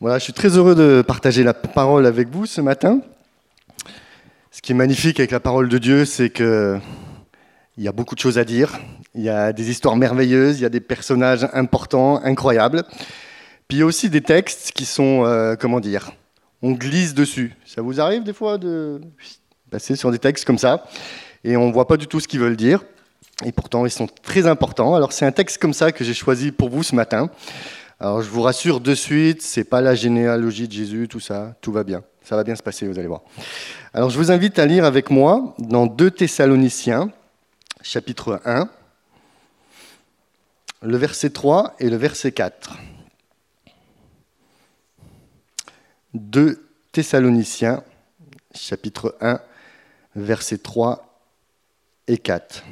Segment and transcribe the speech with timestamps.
[0.00, 3.02] Voilà, je suis très heureux de partager la parole avec vous ce matin.
[4.50, 6.80] Ce qui est magnifique avec la parole de Dieu, c'est qu'il
[7.76, 8.78] y a beaucoup de choses à dire.
[9.14, 12.84] Il y a des histoires merveilleuses, il y a des personnages importants, incroyables.
[13.68, 16.12] Puis il y a aussi des textes qui sont, euh, comment dire,
[16.62, 17.54] on glisse dessus.
[17.66, 19.02] Ça vous arrive des fois de
[19.70, 20.82] passer sur des textes comme ça
[21.44, 22.84] et on ne voit pas du tout ce qu'ils veulent dire.
[23.44, 24.94] Et pourtant, ils sont très importants.
[24.94, 27.30] Alors c'est un texte comme ça que j'ai choisi pour vous ce matin.
[28.02, 31.70] Alors je vous rassure de suite, c'est pas la généalogie de Jésus, tout ça, tout
[31.70, 32.02] va bien.
[32.22, 33.20] Ça va bien se passer, vous allez voir.
[33.92, 37.12] Alors je vous invite à lire avec moi dans 2 Thessaloniciens,
[37.82, 38.70] chapitre 1,
[40.80, 42.78] le verset 3 et le verset 4.
[46.14, 47.84] 2 Thessaloniciens,
[48.54, 49.40] chapitre 1,
[50.16, 51.20] versets 3
[52.08, 52.64] et 4.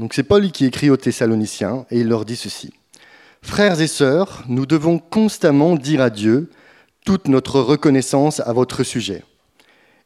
[0.00, 2.74] Donc c'est Paul qui écrit aux Thessaloniciens et il leur dit ceci.
[3.46, 6.50] Frères et sœurs, nous devons constamment dire à Dieu
[7.06, 9.22] toute notre reconnaissance à votre sujet.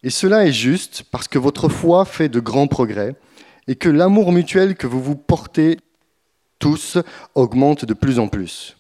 [0.05, 3.17] Et cela est juste parce que votre foi fait de grands progrès
[3.67, 5.79] et que l'amour mutuel que vous vous portez
[6.61, 6.99] tous
[7.35, 8.77] augmente de plus en plus.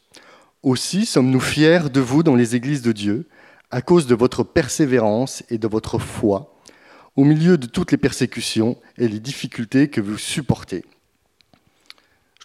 [0.63, 3.29] Aussi sommes-nous fiers de vous dans les églises de Dieu,
[3.73, 6.55] à cause de votre persévérance et de votre foi,
[7.17, 10.85] au milieu de toutes les persécutions et les difficultés que vous supportez.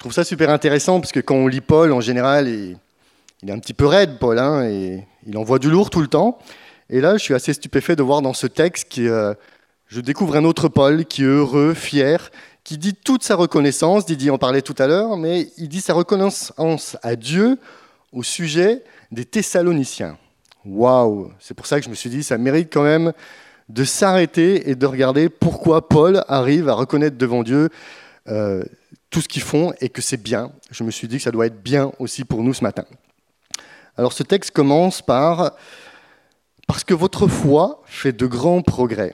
[0.06, 2.78] Je trouve ça super intéressant, parce que quand on lit Paul, en général, il,
[3.44, 6.38] est un petit peu raide, Paul, hein, et il envoie du lourd tout le temps.
[6.92, 9.33] Et là, je suis assez stupéfait de voir dans ce texte que euh,
[9.88, 12.30] je découvre un autre Paul qui est heureux, fier,
[12.64, 15.95] qui dit toute sa reconnaissance, Didier en parlait tout à l'heure, mais il dit sa
[15.95, 17.58] reconnaissance à Dieu
[18.14, 20.20] au sujet des Thessaloniciens.
[20.66, 23.11] Waouh C'est pour ça que je me suis dit, ça mérite quand même
[23.70, 27.70] de s'arrêter et de regarder pourquoi Paul arrive à reconnaître devant Dieu
[28.28, 28.64] euh,
[29.16, 30.52] tout ce qu'ils font et que c'est bien.
[30.71, 32.83] Je me suis dit que ça doit être bien aussi pour nous ce matin.
[33.95, 35.53] Alors ce texte commence par
[36.67, 39.13] Parce que votre foi fait de grands progrès.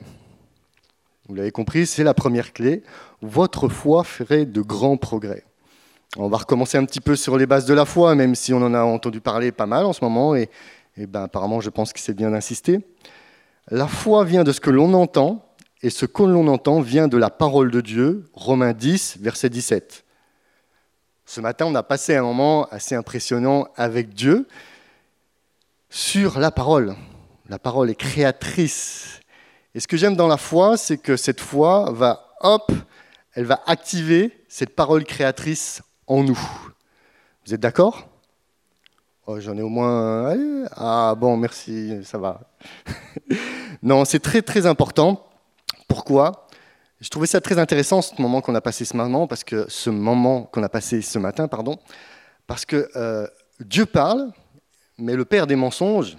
[1.29, 2.81] Vous l'avez compris, c'est la première clé.
[3.21, 5.43] Votre foi ferait de grands progrès.
[6.17, 8.63] On va recommencer un petit peu sur les bases de la foi, même si on
[8.63, 10.49] en a entendu parler pas mal en ce moment, et,
[10.97, 12.79] ben, apparemment je pense que c'est bien d'insister.
[13.69, 15.45] La foi vient de ce que l'on entend,
[15.83, 20.05] et ce que l'on entend vient de la parole de Dieu, Romains 10, verset 17.
[21.25, 24.47] Ce matin, on a passé un moment assez impressionnant avec Dieu
[25.89, 26.95] sur la parole.
[27.49, 29.21] La parole est créatrice.
[29.73, 32.71] Et ce que j'aime dans la foi, c'est que cette foi va, hop,
[33.33, 36.39] elle va activer cette parole créatrice en nous.
[37.45, 38.07] Vous êtes d'accord?
[39.25, 40.35] Oh, J'en ai au moins...
[40.75, 42.41] Ah bon, merci, ça va.
[43.81, 45.30] non, c'est très très important.
[45.91, 46.47] Pourquoi
[47.01, 49.89] Je trouvais ça très intéressant ce moment qu'on a passé ce matin, parce que ce
[49.89, 51.79] moment qu'on a passé ce matin, pardon,
[52.47, 53.27] parce que euh,
[53.59, 54.31] Dieu parle,
[54.97, 56.17] mais le père des mensonges,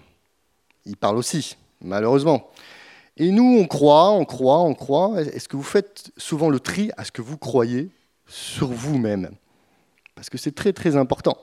[0.85, 2.51] il parle aussi, malheureusement.
[3.17, 5.23] Et nous, on croit, on croit, on croit.
[5.23, 7.89] Est-ce que vous faites souvent le tri à ce que vous croyez
[8.27, 9.31] sur vous-même?
[10.15, 11.39] Parce que c'est très très important.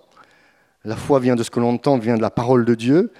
[0.84, 3.12] La foi vient de ce que l'on entend, vient de la parole de Dieu.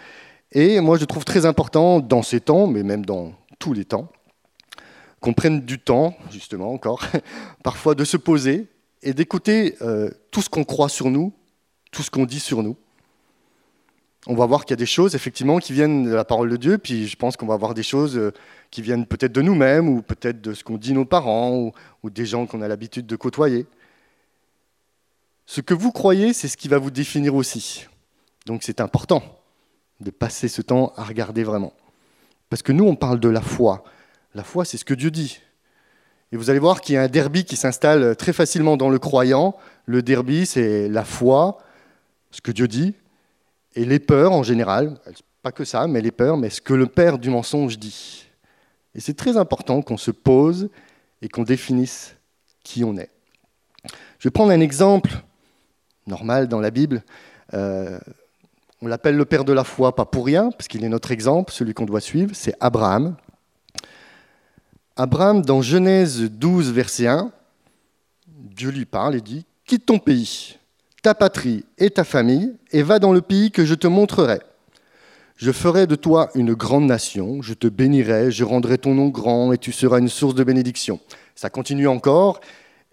[0.52, 4.12] Et moi, je trouve très important dans ces temps, mais même dans tous les temps,
[5.20, 7.06] qu'on prenne du temps, justement encore,
[7.64, 8.68] parfois de se poser
[9.02, 11.34] et d'écouter euh, tout ce qu'on croit sur nous,
[11.92, 12.78] tout ce qu'on dit sur nous.
[14.28, 16.58] On va voir qu'il y a des choses, effectivement, qui viennent de la parole de
[16.58, 18.32] Dieu, puis je pense qu'on va voir des choses euh,
[18.70, 21.72] qui viennent peut-être de nous-mêmes, ou peut-être de ce qu'ont dit nos parents,
[22.04, 23.66] ou des gens qu'on a l'habitude de côtoyer.
[25.46, 27.88] Ce que vous croyez, c'est ce qui va vous définir aussi.
[28.46, 29.24] Donc c'est important
[30.00, 31.74] de passer ce temps à regarder vraiment.
[32.50, 33.84] Parce que nous, on parle de la foi.
[34.36, 35.40] La foi, c'est ce que Dieu dit.
[36.32, 39.00] Et vous allez voir qu'il y a un derby qui s'installe très facilement dans le
[39.00, 39.56] croyant.
[39.86, 41.58] Le derby, c'est la foi,
[42.32, 42.94] ce que Dieu dit,
[43.76, 45.00] et les peurs en général.
[45.42, 48.28] Pas que ça, mais les peurs, mais ce que le père du mensonge dit.
[48.94, 50.70] Et c'est très important qu'on se pose
[51.22, 52.16] et qu'on définisse
[52.64, 53.10] qui on est.
[54.20, 55.12] Je vais prendre un exemple
[56.06, 57.04] normal dans la Bible.
[57.54, 58.00] Euh,
[58.82, 61.52] on l'appelle le père de la foi, pas pour rien, parce qu'il est notre exemple,
[61.52, 63.16] celui qu'on doit suivre, c'est Abraham.
[65.00, 67.32] Abraham, dans Genèse 12, verset 1,
[68.28, 70.58] Dieu lui parle et dit, quitte ton pays,
[71.02, 74.40] ta patrie et ta famille, et va dans le pays que je te montrerai.
[75.38, 79.54] Je ferai de toi une grande nation, je te bénirai, je rendrai ton nom grand,
[79.54, 81.00] et tu seras une source de bénédiction.
[81.34, 82.42] Ça continue encore,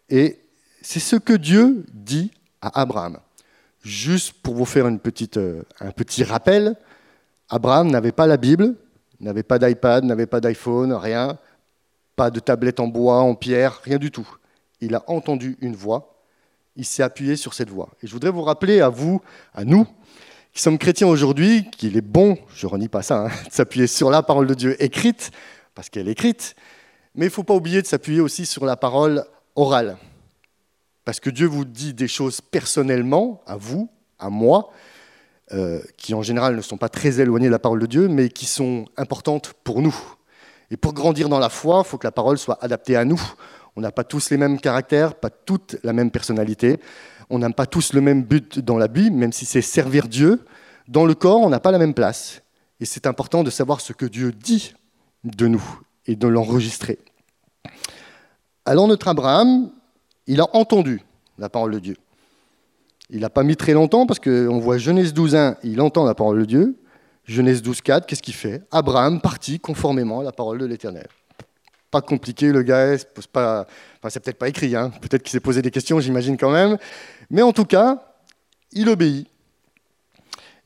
[0.09, 0.39] et
[0.83, 2.31] c'est ce que Dieu dit
[2.61, 3.19] Abraham.
[3.83, 6.77] Juste pour vous faire euh, un petit rappel,
[7.49, 8.77] Abraham n'avait pas la Bible,
[9.19, 11.37] n'avait pas d'iPad, n'avait pas d'iPhone, rien,
[12.17, 14.29] pas de tablette en bois, en pierre, rien du tout.
[14.81, 16.23] Il a entendu une voix,
[16.75, 17.91] il s'est appuyé sur cette voix.
[18.03, 19.21] Et je voudrais vous rappeler à vous,
[19.55, 19.87] à nous,
[20.53, 24.11] qui sommes chrétiens aujourd'hui, qu'il est bon, je renie pas ça, hein, de s'appuyer sur
[24.11, 25.31] la parole de Dieu écrite,
[25.75, 26.57] parce qu'elle est écrite,
[27.15, 29.25] mais il ne faut pas oublier de s'appuyer aussi sur la parole
[29.55, 29.99] orale.
[31.05, 34.71] Parce que Dieu vous dit des choses personnellement, à vous, à moi,
[35.53, 38.29] euh, qui en général ne sont pas très éloignées de la parole de Dieu, mais
[38.29, 39.97] qui sont importantes pour nous.
[40.71, 43.21] Et pour grandir dans la foi, il faut que la parole soit adaptée à nous.
[43.77, 46.81] On n'a pas tous les mêmes caractères, pas toute la même personnalité.
[47.31, 50.45] On n'a pas tous le même but dans la Bible, même si c'est servir Dieu.
[50.89, 52.43] Dans le corps, on n'a pas la même place.
[52.81, 54.75] Et c'est important de savoir ce que Dieu dit
[55.25, 55.65] de nous
[56.07, 56.99] et de l'enregistrer.
[58.65, 59.71] Alors notre Abraham,
[60.27, 61.03] il a entendu
[61.39, 61.97] la parole de Dieu.
[63.11, 66.41] Il n'a pas mis très longtemps parce qu'on voit Genèse 12.1, il entend la parole
[66.41, 66.77] de Dieu.
[67.27, 68.63] Genèse 12.4, qu'est-ce qu'il fait?
[68.71, 71.09] Abraham partit conformément à la parole de l'Éternel.
[71.91, 74.91] Pas compliqué, le gars, c'est peut-être pas écrit, hein.
[75.01, 76.79] peut-être qu'il s'est posé des questions, j'imagine quand même.
[77.31, 78.03] Mais en tout cas,
[78.73, 79.27] il obéit.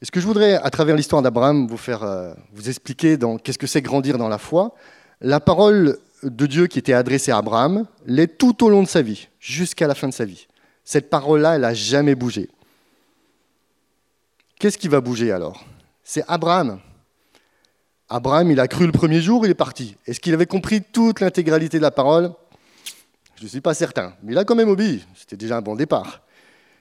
[0.03, 3.37] Et ce que je voudrais, à travers l'histoire d'Abraham, vous faire euh, vous expliquer dans
[3.37, 4.75] qu'est-ce que c'est grandir dans la foi,
[5.21, 9.03] la parole de Dieu qui était adressée à Abraham l'est tout au long de sa
[9.03, 10.47] vie, jusqu'à la fin de sa vie.
[10.85, 12.49] Cette parole-là, elle n'a jamais bougé.
[14.59, 15.65] Qu'est-ce qui va bouger alors?
[16.13, 16.81] C'est Abraham.
[18.09, 19.95] Abraham, il a cru le premier jour, il est parti.
[20.09, 22.33] Est-ce qu'il avait compris toute l'intégralité de la parole?
[23.37, 24.15] Je ne suis pas certain.
[24.25, 25.07] Mais il a quand même obéi.
[25.15, 26.23] C'était déjà un bon départ.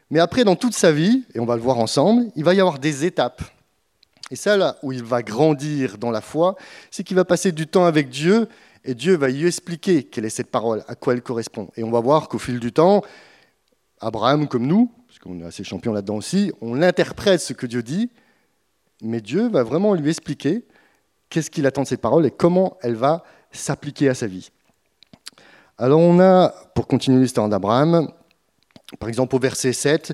[0.10, 2.60] Mais après, dans toute sa vie, et on va le voir ensemble, il va y
[2.60, 3.44] avoir des étapes.
[4.32, 6.56] Et ça, là où il va grandir dans la foi,
[6.90, 8.48] c'est qu'il va passer du temps avec Dieu,
[8.84, 11.70] et Dieu va lui expliquer quelle est cette parole, à quoi elle correspond.
[11.78, 13.04] Et on va voir qu'au fil du temps,
[14.02, 17.84] Abraham, comme nous, parce qu'on est assez champions là-dedans aussi, on interprète ce que Dieu
[17.84, 18.10] dit,
[19.02, 20.66] mais Dieu va vraiment lui expliquer
[21.30, 24.50] qu'est-ce qu'il attend de cette parole et comment elle va s'appliquer à sa vie.
[25.78, 28.12] Alors on a, pour continuer l'histoire d'Abraham,
[29.00, 30.14] par exemple au verset 7,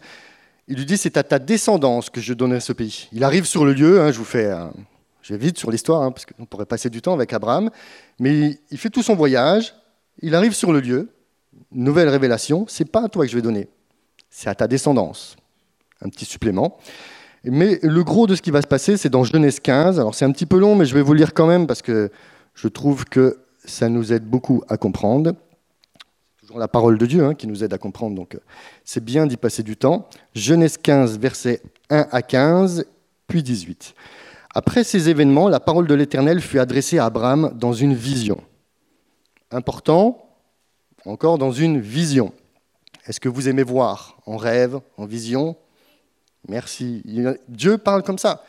[0.68, 3.08] il lui dit, c'est à ta descendance que je donnerai ce pays.
[3.12, 4.52] Il arrive sur le lieu, hein, je vous fais,
[5.22, 7.70] je vais vite sur l'histoire, hein, parce qu'on pourrait passer du temps avec Abraham,
[8.20, 9.76] mais il fait tout son voyage,
[10.22, 11.10] il arrive sur le lieu,
[11.72, 13.70] nouvelle révélation, c'est pas à toi que je vais donner,
[14.30, 15.36] c'est à ta descendance.
[16.02, 16.78] Un petit supplément.
[17.46, 20.00] Mais le gros de ce qui va se passer, c'est dans Genèse 15.
[20.00, 22.12] Alors c'est un petit peu long, mais je vais vous lire quand même parce que
[22.56, 25.34] je trouve que ça nous aide beaucoup à comprendre.
[26.36, 28.40] C'est toujours la parole de Dieu hein, qui nous aide à comprendre, donc euh,
[28.84, 30.08] c'est bien d'y passer du temps.
[30.34, 32.86] Genèse 15, versets 1 à 15,
[33.28, 33.94] puis 18.
[34.54, 38.42] Après ces événements, la parole de l'Éternel fut adressée à Abraham dans une vision.
[39.52, 40.30] Important,
[41.06, 42.32] encore dans une vision.
[43.06, 45.56] Est-ce que vous aimez voir en rêve, en vision?
[46.48, 47.04] Merci.
[47.48, 48.44] Dieu parle comme ça.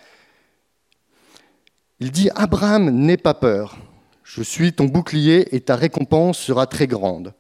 [2.00, 3.76] Il dit, Abraham, n'aie pas peur.
[4.22, 7.32] Je suis ton bouclier et ta récompense sera très grande.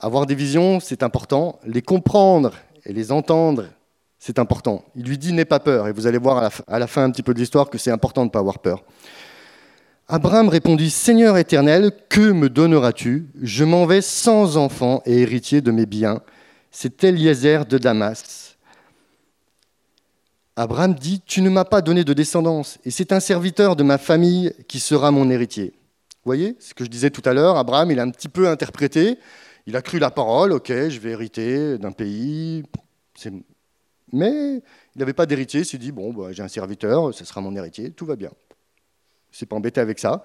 [0.00, 1.58] Avoir des visions, c'est important.
[1.64, 2.52] Les comprendre
[2.84, 3.66] et les entendre,
[4.18, 4.84] c'est important.
[4.94, 5.88] Il lui dit, n'aie pas peur.
[5.88, 8.22] Et vous allez voir à la fin un petit peu de l'histoire que c'est important
[8.22, 8.82] de ne pas avoir peur.
[10.08, 13.26] Abraham répondit, Seigneur éternel, que me donneras-tu?
[13.42, 16.22] Je m'en vais sans enfant et héritier de mes biens.
[16.70, 18.45] C'est Eliezer de Damas.
[20.56, 23.98] Abraham dit, Tu ne m'as pas donné de descendance, et c'est un serviteur de ma
[23.98, 25.74] famille qui sera mon héritier.
[26.24, 28.48] Vous voyez ce que je disais tout à l'heure, Abraham, il a un petit peu
[28.48, 29.18] interprété,
[29.66, 32.64] il a cru la parole, ok, je vais hériter d'un pays,
[34.12, 34.62] mais
[34.94, 37.54] il n'avait pas d'héritier, il s'est dit, bon, bah, j'ai un serviteur, ce sera mon
[37.54, 38.30] héritier, tout va bien.
[39.32, 40.24] Il s'est pas embêté avec ça.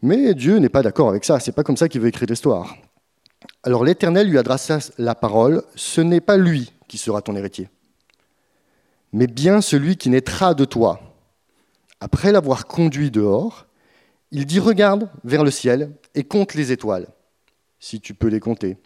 [0.00, 2.74] Mais Dieu n'est pas d'accord avec ça, c'est pas comme ça qu'il veut écrire l'histoire.
[3.62, 7.68] Alors l'Éternel lui adressa la parole, ce n'est pas lui qui sera ton héritier
[9.14, 11.00] mais bien celui qui naîtra de toi.
[12.00, 13.66] Après l'avoir conduit dehors,
[14.32, 17.06] il dit Regarde vers le ciel et compte les étoiles,
[17.78, 18.76] si tu peux les compter.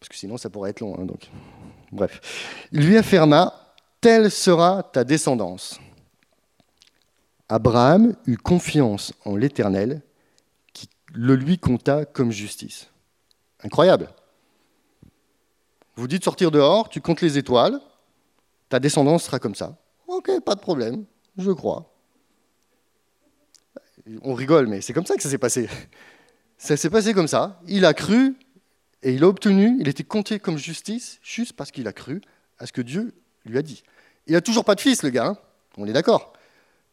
[0.00, 0.98] Parce que sinon, ça pourrait être long.
[0.98, 1.30] Hein, donc.
[1.92, 2.66] Bref.
[2.72, 3.54] Il lui affirma
[4.00, 5.78] Telle sera ta descendance.
[7.48, 10.02] Abraham eut confiance en l'Éternel
[10.72, 12.88] qui le lui compta comme justice.
[13.62, 14.08] Incroyable.
[15.94, 17.80] Vous dites sortir dehors, tu comptes les étoiles,
[18.70, 19.76] ta descendance sera comme ça.
[20.06, 21.04] Ok, pas de problème,
[21.36, 21.92] je crois.
[24.22, 25.68] On rigole, mais c'est comme ça que ça s'est passé.
[26.62, 27.58] Ça s'est passé comme ça.
[27.68, 28.36] Il a cru
[29.02, 32.20] et il a obtenu, il était compté comme justice juste parce qu'il a cru
[32.58, 33.14] à ce que Dieu
[33.46, 33.82] lui a dit.
[34.26, 35.38] Il n'a toujours pas de fils, le gars, hein.
[35.78, 36.34] on est d'accord.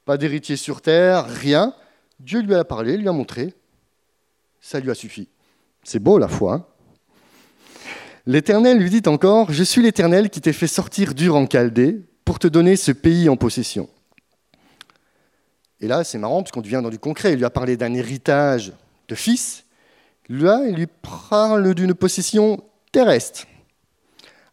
[0.05, 1.73] Pas d'héritier sur terre, rien.
[2.21, 3.53] Dieu lui a parlé, lui a montré.
[4.61, 5.27] Ça lui a suffi.
[5.83, 6.53] C'est beau la foi.
[6.53, 6.65] Hein
[8.27, 12.39] L'Éternel lui dit encore, Je suis l'Éternel qui t'ai fait sortir dur en Chaldée pour
[12.39, 13.87] te donner ce pays en possession.
[15.79, 17.31] Et là, c'est marrant, parce qu'on devient dans du concret.
[17.31, 18.73] Il lui a parlé d'un héritage
[19.07, 19.63] de fils.
[20.27, 20.87] Là, il lui
[21.29, 23.47] parle d'une possession terrestre.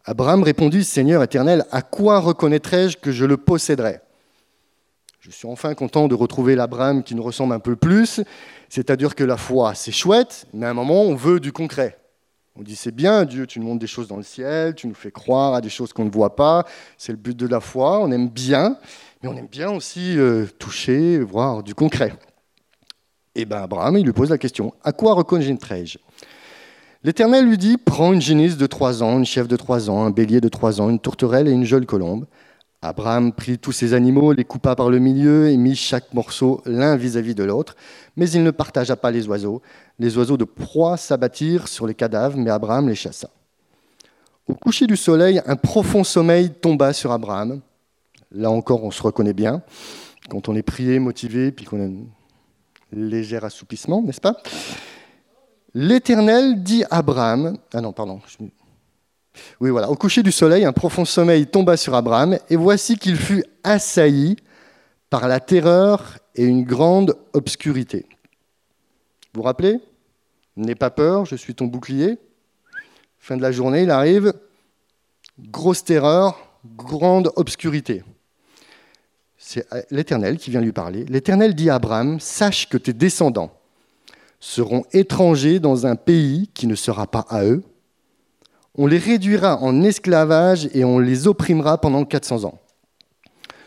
[0.05, 3.99] Abraham répondit, Seigneur éternel, à quoi reconnaîtrai-je que je le posséderai
[5.19, 8.21] Je suis enfin content de retrouver l'Abraham qui nous ressemble un peu plus,
[8.69, 11.97] c'est-à-dire que la foi, c'est chouette, mais à un moment, on veut du concret.
[12.57, 14.93] On dit, c'est bien, Dieu, tu nous montres des choses dans le ciel, tu nous
[14.93, 16.65] fais croire à des choses qu'on ne voit pas,
[16.97, 18.77] c'est le but de la foi, on aime bien,
[19.21, 22.13] mais on aime bien aussi euh, toucher, voir du concret.
[23.35, 25.97] Et bien Abraham, il lui pose la question, à quoi reconnaîtrai-je
[27.03, 30.09] L'Éternel lui dit Prends une génisse de trois ans, une chèvre de trois ans, un
[30.09, 32.25] bélier de trois ans, une tourterelle et une jeune colombe.
[32.87, 36.95] Abraham prit tous ces animaux, les coupa par le milieu et mit chaque morceau l'un
[36.95, 37.75] vis-à-vis de l'autre.
[38.15, 39.61] Mais il ne partagea pas les oiseaux.
[39.97, 43.29] Les oiseaux de proie s'abattirent sur les cadavres, mais Abraham les chassa.
[44.47, 47.61] Au coucher du soleil, un profond sommeil tomba sur Abraham.
[48.31, 49.63] Là encore, on se reconnaît bien.
[50.29, 52.05] Quand on est prié, motivé, puis qu'on a un
[52.91, 54.37] léger assoupissement, n'est-ce pas?
[55.73, 58.21] L'Éternel dit à Abraham, ah non, pardon,
[59.59, 63.17] oui, voilà, au coucher du soleil, un profond sommeil tomba sur Abraham, et voici qu'il
[63.17, 64.35] fut assailli
[65.09, 68.05] par la terreur et une grande obscurité.
[69.33, 69.79] Vous vous rappelez?
[70.55, 72.17] N'aie pas peur, je suis ton bouclier.
[73.19, 74.33] Fin de la journée, il arrive,
[75.39, 76.39] grosse terreur,
[76.75, 78.03] grande obscurité.
[79.37, 81.05] C'est l'Éternel qui vient lui parler.
[81.05, 83.51] L'Éternel dit à Abraham, sache que tes descendants,
[84.39, 87.63] seront étrangers dans un pays qui ne sera pas à eux.
[88.77, 92.59] On les réduira en esclavage et on les opprimera pendant 400 ans.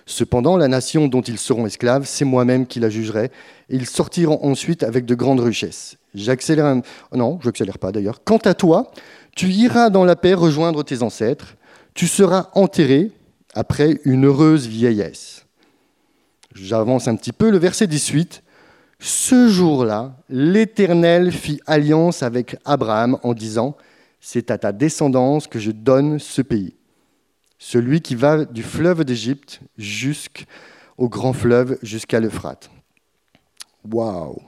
[0.04, 3.30] Cependant, la nation dont ils seront esclaves, c'est moi-même qui la jugerai,
[3.68, 5.98] et ils sortiront ensuite avec de grandes richesses.
[6.14, 6.80] J'accélère.
[7.12, 8.24] Non, je n'accélère pas d'ailleurs.
[8.24, 8.90] Quant à toi,
[9.36, 11.56] tu iras dans la paix rejoindre tes ancêtres,
[11.92, 13.12] tu seras enterré
[13.54, 15.44] après une heureuse vieillesse.
[16.54, 18.42] J'avance un petit peu, le verset 18.
[19.00, 23.76] Ce jour-là, l'Éternel fit alliance avec Abraham en disant,
[24.20, 26.74] C'est à ta descendance que je donne ce pays,
[27.58, 32.70] celui qui va du fleuve d'Égypte jusqu'au grand fleuve, jusqu'à l'Euphrate.
[33.90, 34.42] Waouh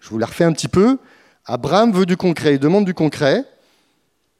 [0.00, 0.98] Je vous la refais un petit peu.
[1.46, 3.44] Abraham veut du concret, il demande du concret.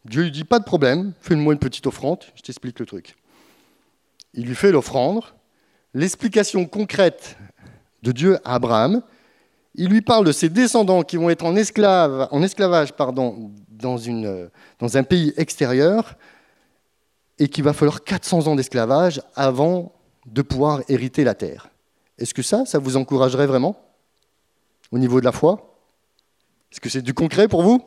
[0.04, 3.16] Dieu lui dit Pas de problème, fais-moi une petite offrande, je t'explique le truc.
[4.34, 5.22] Il lui fait l'offrande.
[5.94, 7.36] L'explication concrète
[8.02, 9.02] de Dieu à Abraham,
[9.74, 13.96] il lui parle de ses descendants qui vont être en, esclavage pardon, dans,
[14.78, 16.16] dans un pays extérieur
[17.38, 19.92] et qu'il va falloir 400 ans d'esclavage avant
[20.26, 21.70] de pouvoir hériter la terre.
[22.18, 23.76] Est-ce que ça, ça vous encouragerait vraiment
[24.90, 25.76] au niveau de la foi?
[26.72, 27.84] Est-ce que c'est du concret pour vous?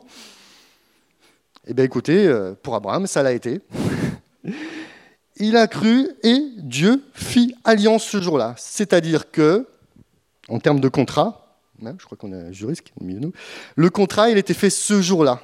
[1.66, 3.60] Eh bien écoutez, euh, pour Abraham, ça l'a été.
[5.36, 8.54] Il a cru et Dieu fit alliance ce jour-là.
[8.58, 9.66] C'est-à-dire que,
[10.48, 11.41] en termes de contrat,
[11.98, 13.32] Je crois qu'on a un juriste qui est milieu de nous.
[13.76, 15.40] Le contrat, il était fait ce jour-là.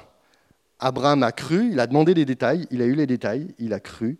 [0.79, 3.79] Abraham a cru, il a demandé les détails, il a eu les détails, il a
[3.79, 4.17] cru.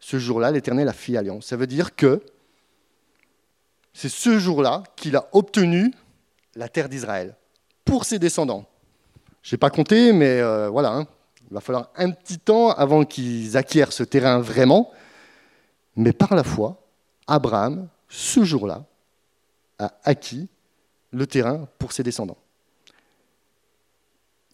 [0.00, 1.46] Ce jour-là, l'Éternel a fait alliance.
[1.46, 2.20] Ça veut dire que
[3.92, 5.92] c'est ce jour-là qu'il a obtenu
[6.56, 7.36] la terre d'Israël
[7.84, 8.66] pour ses descendants.
[9.42, 10.92] Je n'ai pas compté, mais euh, voilà.
[10.92, 11.06] Hein.
[11.50, 14.90] Il va falloir un petit temps avant qu'ils acquièrent ce terrain vraiment.
[15.96, 16.82] Mais par la foi,
[17.26, 18.84] Abraham, ce jour-là,
[19.78, 20.48] a acquis
[21.14, 22.36] le terrain pour ses descendants.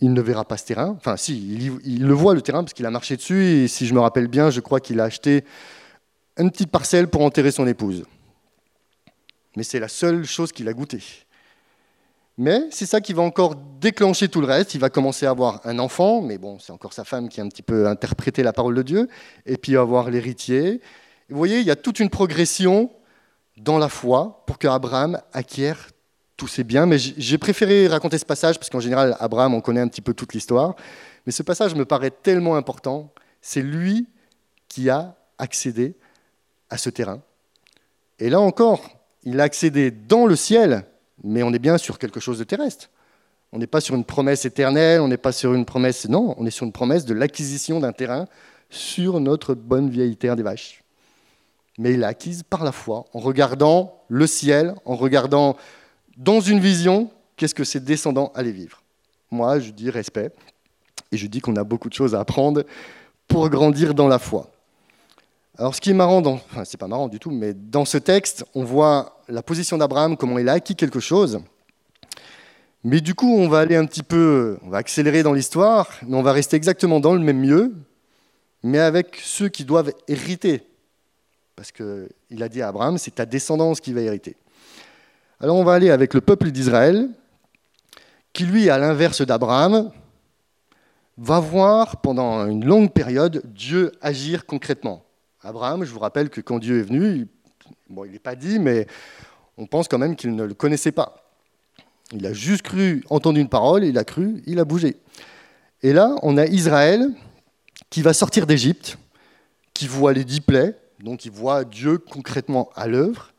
[0.00, 0.94] Il ne verra pas ce terrain.
[0.96, 1.36] Enfin, si,
[1.84, 3.44] il, le voit le terrain parce qu'il a marché dessus.
[3.44, 5.44] Et si je me rappelle bien, je crois qu'il a acheté
[6.38, 8.04] une petite parcelle pour enterrer son épouse.
[9.56, 11.02] Mais c'est la seule chose qu'il a goûtée.
[12.38, 14.74] Mais c'est ça qui va encore déclencher tout le reste.
[14.74, 17.44] Il va commencer à avoir un enfant, mais bon, c'est encore sa femme qui a
[17.44, 19.08] un petit peu interprété la parole de Dieu,
[19.44, 20.80] et puis avoir l'héritier.
[21.28, 22.90] Vous voyez, il y a toute une progression
[23.58, 25.90] dans la foi pour qu'Abraham acquiert
[26.40, 26.86] tous ces biens.
[26.86, 30.14] Mais j'ai préféré raconter ce passage parce qu'en général, Abraham, on connaît un petit peu
[30.14, 30.74] toute l'histoire.
[31.26, 33.12] Mais ce passage me paraît tellement important.
[33.42, 34.08] C'est lui
[34.66, 35.94] qui a accédé
[36.70, 37.20] à ce terrain.
[38.18, 38.88] Et là encore,
[39.22, 40.86] il a accédé dans le ciel,
[41.22, 42.88] mais on est bien sur quelque chose de terrestre.
[43.52, 46.08] On n'est pas sur une promesse éternelle, on n'est pas sur une promesse.
[46.08, 48.26] Non, on est sur une promesse de l'acquisition d'un terrain
[48.70, 50.84] sur notre bonne vieille terre des vaches.
[51.76, 55.56] Mais il l'a acquise par la foi, en regardant le ciel, en regardant
[56.20, 58.82] dans une vision, qu'est-ce que ses descendants allaient vivre?
[59.30, 60.30] Moi, je dis respect,
[61.10, 62.64] et je dis qu'on a beaucoup de choses à apprendre
[63.26, 64.50] pour grandir dans la foi.
[65.56, 68.44] Alors, ce qui est marrant, dans, c'est pas marrant du tout, mais dans ce texte,
[68.54, 71.40] on voit la position d'Abraham, comment il a acquis quelque chose.
[72.84, 76.16] Mais du coup, on va aller un petit peu, on va accélérer dans l'histoire, mais
[76.16, 77.72] on va rester exactement dans le même lieu,
[78.62, 80.66] mais avec ceux qui doivent hériter.
[81.56, 84.36] Parce qu'il a dit à Abraham, c'est ta descendance qui va hériter.
[85.42, 87.08] Alors on va aller avec le peuple d'Israël,
[88.34, 89.90] qui lui, à l'inverse d'Abraham,
[91.16, 95.02] va voir pendant une longue période Dieu agir concrètement.
[95.40, 97.26] Abraham, je vous rappelle que quand Dieu est venu,
[97.88, 98.86] bon, il n'est pas dit, mais
[99.56, 101.32] on pense quand même qu'il ne le connaissait pas.
[102.12, 104.98] Il a juste cru, entendu une parole, il a cru, il a bougé.
[105.82, 107.08] Et là, on a Israël
[107.88, 108.98] qui va sortir d'Égypte,
[109.72, 113.32] qui voit les dix plaies, donc il voit Dieu concrètement à l'œuvre.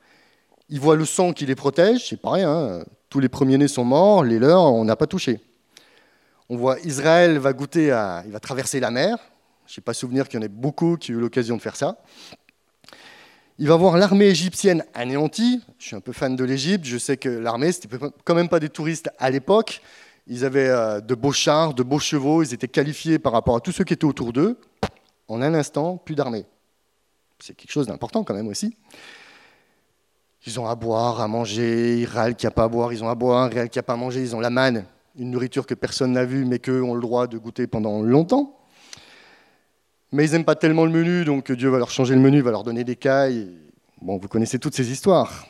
[0.71, 2.49] Il voit le sang qui les protège, c'est rien.
[2.49, 2.85] Hein.
[3.09, 5.41] Tous les premiers-nés sont morts, les leurs, on n'a pas touché.
[6.47, 9.17] On voit Israël va goûter à, il va traverser la mer.
[9.67, 11.75] Je n'ai pas souvenir qu'il y en ait beaucoup qui ont eu l'occasion de faire
[11.75, 11.97] ça.
[13.59, 15.61] Il va voir l'armée égyptienne anéantie.
[15.77, 16.85] Je suis un peu fan de l'Égypte.
[16.85, 19.81] Je sais que l'armée, c'était quand même pas des touristes à l'époque.
[20.25, 22.43] Ils avaient euh, de beaux chars, de beaux chevaux.
[22.43, 24.57] Ils étaient qualifiés par rapport à tous ceux qui étaient autour d'eux.
[25.27, 26.45] En un instant, plus d'armée.
[27.39, 28.75] C'est quelque chose d'important quand même aussi.
[30.45, 32.00] Ils ont à boire, à manger.
[32.00, 33.50] Israël qui n'a pas à boire, ils ont à boire.
[33.50, 36.25] Israël qui n'a pas à manger, ils ont la manne, une nourriture que personne n'a
[36.25, 38.57] vue, mais qu'eux ont le droit de goûter pendant longtemps.
[40.12, 42.51] Mais ils n'aiment pas tellement le menu, donc Dieu va leur changer le menu, va
[42.51, 43.51] leur donner des cailles.
[44.01, 45.45] Bon, vous connaissez toutes ces histoires.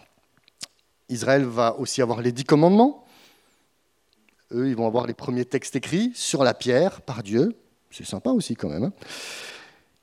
[1.10, 3.06] Israël va aussi avoir les dix commandements.
[4.54, 7.56] Eux, ils vont avoir les premiers textes écrits sur la pierre par Dieu.
[7.90, 8.84] C'est sympa aussi quand même.
[8.86, 8.94] Hein.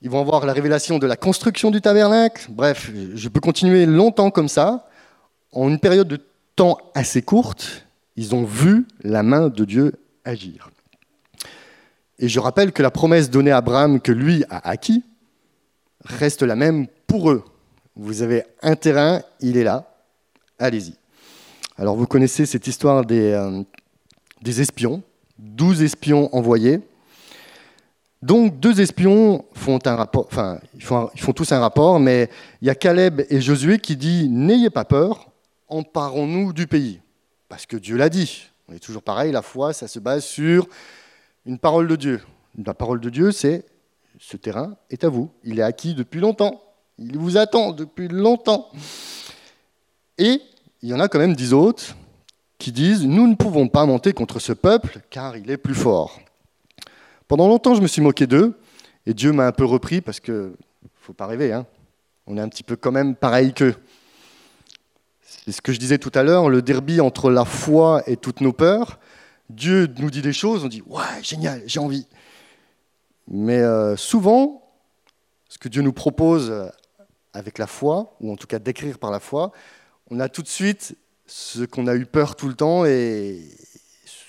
[0.00, 2.46] Ils vont avoir la révélation de la construction du tabernacle.
[2.50, 4.88] Bref, je peux continuer longtemps comme ça.
[5.52, 6.20] En une période de
[6.54, 7.86] temps assez courte,
[8.16, 10.70] ils ont vu la main de Dieu agir.
[12.18, 15.04] Et je rappelle que la promesse donnée à Abraham que lui a acquis
[16.04, 17.44] reste la même pour eux.
[17.96, 19.94] Vous avez un terrain, il est là,
[20.58, 20.94] allez-y.
[21.76, 23.62] Alors vous connaissez cette histoire des, euh,
[24.42, 25.02] des espions,
[25.38, 26.80] douze espions envoyés.
[28.20, 32.28] Donc deux espions font un rapport, enfin ils font, tous un rapport, mais
[32.60, 35.30] il y a Caleb et Josué qui disent n'ayez pas peur,
[35.68, 37.00] emparons-nous du pays,
[37.48, 38.48] parce que Dieu l'a dit.
[38.68, 40.66] On est toujours pareil, la foi, ça se base sur
[41.46, 42.20] une parole de Dieu.
[42.62, 43.64] La parole de Dieu, c'est
[44.18, 45.30] ce terrain est à vous.
[45.44, 46.60] Il est acquis depuis longtemps.
[46.98, 48.68] Il vous attend depuis longtemps.
[50.18, 50.42] Et
[50.82, 51.96] il y en a quand même dix autres
[52.58, 56.18] qui disent Nous ne pouvons pas monter contre ce peuple car il est plus fort.
[57.28, 58.58] Pendant longtemps, je me suis moqué d'eux
[59.04, 60.56] et Dieu m'a un peu repris parce que,
[60.94, 61.66] faut pas rêver, hein,
[62.26, 63.74] on est un petit peu quand même pareil qu'eux.
[65.20, 68.40] C'est ce que je disais tout à l'heure, le derby entre la foi et toutes
[68.40, 68.98] nos peurs.
[69.50, 72.06] Dieu nous dit des choses, on dit ouais, génial, j'ai envie.
[73.28, 74.66] Mais euh, souvent,
[75.50, 76.68] ce que Dieu nous propose euh,
[77.34, 79.52] avec la foi, ou en tout cas d'écrire par la foi,
[80.10, 83.42] on a tout de suite ce qu'on a eu peur tout le temps, et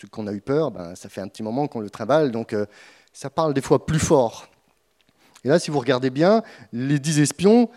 [0.02, 2.54] ce qu'on a eu peur, ben, ça fait un petit moment qu'on le trimballe, donc
[2.54, 2.66] euh,
[3.12, 4.48] ça parle des fois plus fort.
[5.44, 7.70] Et là, si vous regardez bien, les dix espions,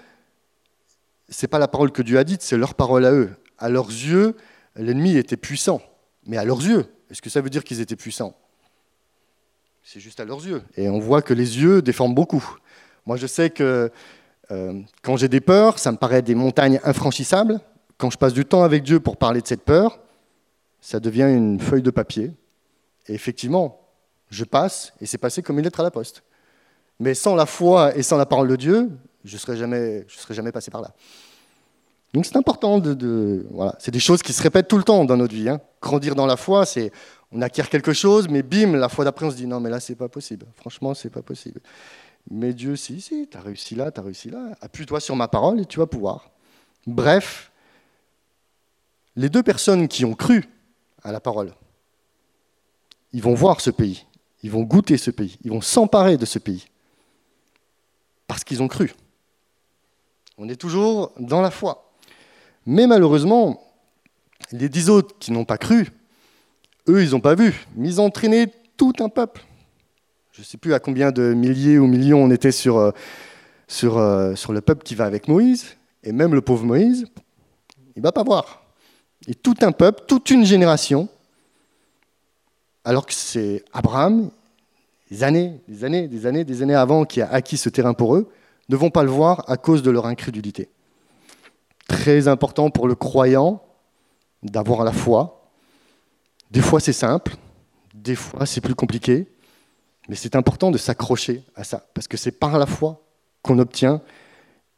[1.28, 3.30] c'est pas la parole que Dieu a dite, c'est leur parole à eux.
[3.58, 4.36] À leurs yeux,
[4.76, 5.80] l'ennemi était puissant,
[6.26, 8.36] mais à leurs yeux, est-ce que ça veut dire qu'ils étaient puissants?
[9.82, 10.62] C'est juste à leurs yeux.
[10.76, 12.44] Et on voit que les yeux déforment beaucoup.
[13.04, 13.90] Moi, je sais que
[14.52, 17.60] euh, quand j'ai des peurs, ça me paraît des montagnes infranchissables.
[17.98, 19.98] Quand je passe du temps avec Dieu pour parler de cette peur,
[20.82, 22.32] ça devient une feuille de papier.
[23.06, 23.80] Et effectivement,
[24.28, 26.24] je passe, et c'est passé comme une lettre à la poste.
[26.98, 28.90] Mais sans la foi et sans la parole de Dieu,
[29.24, 30.92] je ne serais, jamais, serais jamais passé par là.
[32.12, 35.16] Donc c'est important de, voilà, c'est des choses qui se répètent tout le temps dans
[35.16, 35.48] notre vie.
[35.48, 35.60] Hein.
[35.80, 36.92] Grandir dans la foi, c'est
[37.30, 39.80] on acquiert quelque chose, mais bim, la fois d'après on se dit non mais là
[39.80, 40.46] c'est pas possible.
[40.56, 41.60] Franchement c'est pas possible.
[42.30, 44.50] Mais Dieu si si, tu as réussi là, tu as réussi là.
[44.60, 46.30] Appuie-toi sur ma parole et tu vas pouvoir.
[46.86, 47.50] Bref,
[49.16, 50.44] les deux personnes qui ont cru
[51.02, 51.52] à la parole,
[53.12, 54.06] ils vont voir ce pays,
[54.42, 56.66] ils vont goûter ce pays, ils vont s'emparer de ce pays
[58.26, 58.94] parce qu'ils ont cru.
[60.38, 61.92] On est toujours dans la foi.
[62.64, 63.62] Mais malheureusement,
[64.52, 65.88] les dix autres qui n'ont pas cru,
[66.88, 69.44] eux, ils n'ont pas vu, mais ils ont entraîné tout un peuple.
[70.32, 72.90] Je ne sais plus à combien de milliers ou millions on était sur, euh,
[73.84, 77.06] euh, sur le peuple qui va avec Moïse, et même le pauvre Moïse,
[77.94, 78.61] il ne va pas voir.
[79.28, 81.08] Et tout un peuple, toute une génération,
[82.84, 84.30] alors que c'est Abraham,
[85.10, 88.16] des années, des années, des années, des années avant qui a acquis ce terrain pour
[88.16, 88.30] eux,
[88.68, 90.68] ne vont pas le voir à cause de leur incrédulité
[91.92, 93.62] très important pour le croyant
[94.42, 95.50] d'avoir la foi.
[96.50, 97.36] Des fois c'est simple,
[97.94, 99.28] des fois c'est plus compliqué,
[100.08, 103.02] mais c'est important de s'accrocher à ça, parce que c'est par la foi
[103.42, 104.00] qu'on obtient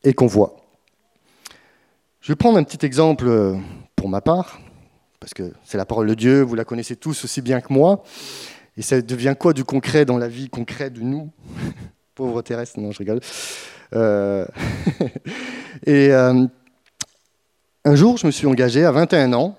[0.03, 0.57] et qu'on voit.
[2.21, 3.57] Je vais prendre un petit exemple euh,
[4.05, 4.61] pour ma part,
[5.19, 8.03] parce que c'est la parole de Dieu, vous la connaissez tous aussi bien que moi,
[8.77, 11.31] et ça devient quoi du concret dans la vie concrète de nous
[12.15, 13.21] Pauvre terrestre, non, je rigole.
[13.95, 14.47] Euh,
[15.87, 16.47] et euh,
[17.87, 19.57] un jour, je me suis engagé à 21 ans,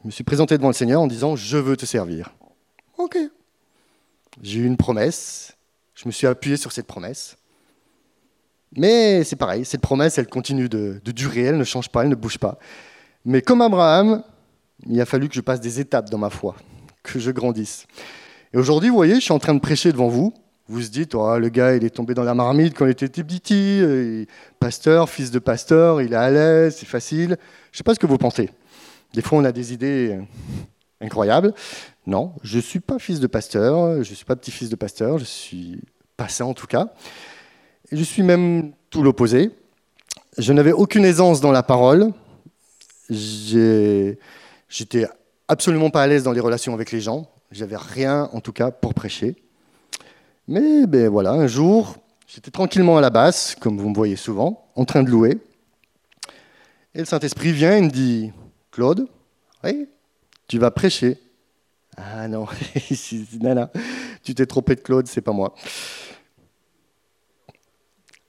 [0.00, 2.32] je me suis présenté devant le Seigneur en disant Je veux te servir.
[2.96, 3.18] Ok.
[4.40, 5.54] j'ai eu une promesse,
[5.94, 7.36] je me suis appuyé sur cette promesse.
[8.74, 12.14] Mais c'est pareil, cette promesse, elle continue de, durer, elle ne change pas, elle ne
[12.14, 12.58] bouge pas.
[13.24, 14.22] Mais comme Abraham,
[14.88, 16.56] il a fallu que je passe des étapes dans ma foi,
[17.02, 17.86] que je grandisse.
[18.52, 20.34] Et aujourd'hui, vous voyez, je suis en train de prêcher devant vous.
[20.68, 23.08] Vous vous dites, oh, le gars, il est tombé dans la marmite quand il était
[23.08, 24.24] petit, euh,
[24.58, 27.36] pasteur, fils de pasteur, il est à l'aise, c'est facile.
[27.70, 28.50] Je ne sais pas ce que vous pensez.
[29.12, 30.22] Des fois, on a des idées euh,
[31.00, 31.52] incroyables.
[32.06, 35.18] Non, je ne suis pas fils de pasteur, je ne suis pas petit-fils de pasteur,
[35.18, 35.80] je suis
[36.16, 36.88] passé en tout cas.
[37.90, 39.50] Je suis même tout l'opposé.
[40.38, 42.12] Je n'avais aucune aisance dans la parole.
[43.12, 45.06] J'étais
[45.48, 47.28] absolument pas à l'aise dans les relations avec les gens.
[47.50, 49.36] J'avais rien, en tout cas, pour prêcher.
[50.48, 51.96] Mais ben voilà, un jour,
[52.26, 55.38] j'étais tranquillement à la basse, comme vous me voyez souvent, en train de louer.
[56.94, 58.32] Et le Saint-Esprit vient et me dit
[58.70, 59.06] Claude,
[59.64, 59.88] oui,
[60.48, 61.18] tu vas prêcher.
[61.96, 62.46] Ah non,
[63.40, 63.70] Nana,
[64.24, 65.54] tu t'es trompé de Claude, c'est pas moi.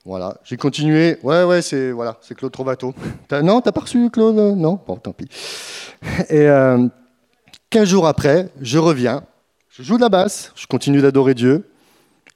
[0.05, 1.17] Voilà, j'ai continué.
[1.23, 2.93] Ouais, ouais, c'est voilà, c'est Claude Trovato.
[3.31, 4.35] As, non, t'as pas reçu Claude?
[4.35, 4.79] Non?
[4.85, 5.27] Bon, tant pis.
[6.29, 6.87] Et euh,
[7.69, 9.23] 15 jours après, je reviens,
[9.69, 11.69] je joue de la basse, je continue d'adorer Dieu,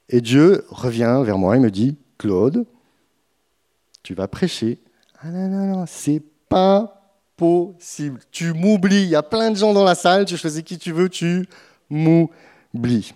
[0.08, 2.64] et Dieu revient vers moi et me dit Claude,
[4.02, 4.78] tu vas prêcher.
[5.20, 6.98] Ah non, non, non, c'est pas
[7.36, 8.20] possible.
[8.30, 9.02] Tu m'oublies.
[9.02, 11.46] Il y a plein de gens dans la salle, tu choisis qui tu veux, tu
[11.90, 13.12] m'oublies.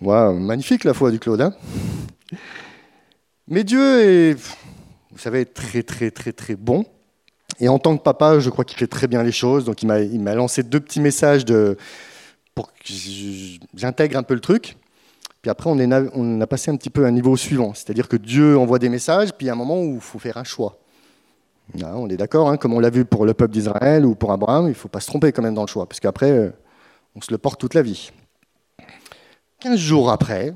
[0.00, 1.40] Waouh, magnifique la foi du Claude.
[1.40, 1.52] Hein?
[3.50, 6.84] Mais Dieu est, vous savez, très très très très bon.
[7.58, 9.64] Et en tant que papa, je crois qu'il fait très bien les choses.
[9.64, 11.44] Donc il m'a lancé deux petits messages
[12.54, 12.78] pour que
[13.74, 14.76] j'intègre un peu le truc.
[15.42, 17.72] Puis après, on, est, on a passé un petit peu à un niveau suivant.
[17.74, 20.18] C'est-à-dire que Dieu envoie des messages, puis il y a un moment où il faut
[20.18, 20.78] faire un choix.
[21.82, 24.66] On est d'accord, hein, comme on l'a vu pour le peuple d'Israël ou pour Abraham,
[24.66, 26.50] il ne faut pas se tromper quand même dans le choix, parce qu'après, euh,
[27.14, 28.10] on se le porte toute la vie.
[29.60, 30.52] Quinze jours après,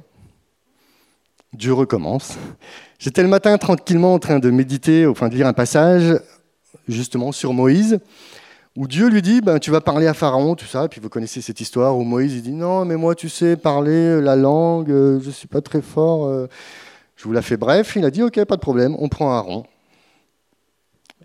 [1.55, 2.37] Dieu recommence.
[2.99, 6.19] J'étais le matin tranquillement en train de méditer, enfin de lire un passage
[6.89, 7.99] justement sur Moïse,
[8.77, 10.89] où Dieu lui dit ben, Tu vas parler à Pharaon, tout ça.
[10.89, 14.37] Puis vous connaissez cette histoire où Moïse dit Non, mais moi, tu sais, parler la
[14.37, 16.27] langue, euh, je ne suis pas très fort.
[16.27, 16.49] Euh.
[17.17, 17.95] Je vous la fais bref.
[17.97, 19.65] Il a dit Ok, pas de problème, on prend Aaron.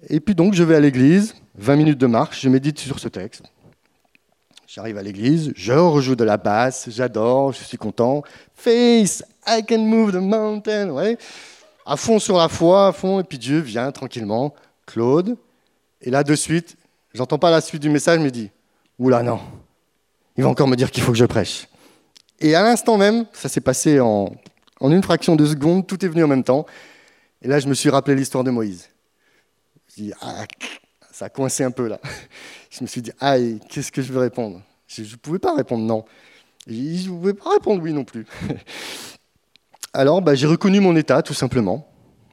[0.07, 3.07] Et puis donc, je vais à l'église, 20 minutes de marche, je médite sur ce
[3.07, 3.43] texte.
[4.71, 8.21] J'arrive à l'église, je rejoue de la basse, j'adore, je suis content.
[8.53, 10.91] Face, I can move the mountain.
[10.91, 11.17] Ouais.
[11.87, 13.19] À fond sur la foi, à fond.
[13.19, 14.53] Et puis Dieu vient tranquillement.
[14.85, 15.37] Claude.
[16.01, 16.75] Et là, de suite,
[17.15, 18.51] j'entends pas la suite du message, me dit
[18.99, 19.39] Oula, non.
[20.37, 21.67] Il va encore me dire qu'il faut que je prêche.
[22.39, 24.31] Et à l'instant même, ça s'est passé en,
[24.79, 26.67] en une fraction de seconde, tout est venu en même temps.
[27.41, 28.87] Et là, je me suis rappelé l'histoire de Moïse.
[29.87, 30.45] Je dis, ah,
[31.19, 31.99] ça a coincé un peu là.
[32.69, 34.61] Je me suis dit, aïe, qu'est-ce que je vais répondre?
[34.87, 36.05] Je ne pouvais pas répondre non.
[36.65, 38.25] Je ne pouvais pas répondre oui non plus.
[39.93, 41.91] Alors, bah, j'ai reconnu mon état, tout simplement.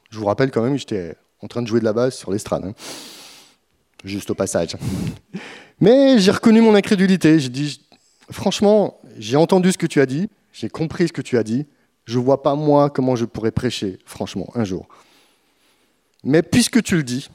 [0.09, 2.63] Je vous rappelle quand même j'étais en train de jouer de la basse sur l'estrade.
[2.63, 2.73] Hein.
[4.05, 4.77] Juste au passage.
[5.81, 7.39] Mais j'ai reconnu mon incrédulité.
[7.41, 7.85] J'ai dit,
[8.31, 11.65] franchement, j'ai entendu ce que tu as dit, j'ai compris ce que tu as dit.
[12.05, 14.87] Je ne vois pas, moi, comment je pourrais prêcher, franchement, un jour.
[16.23, 17.29] Mais puisque tu le dis,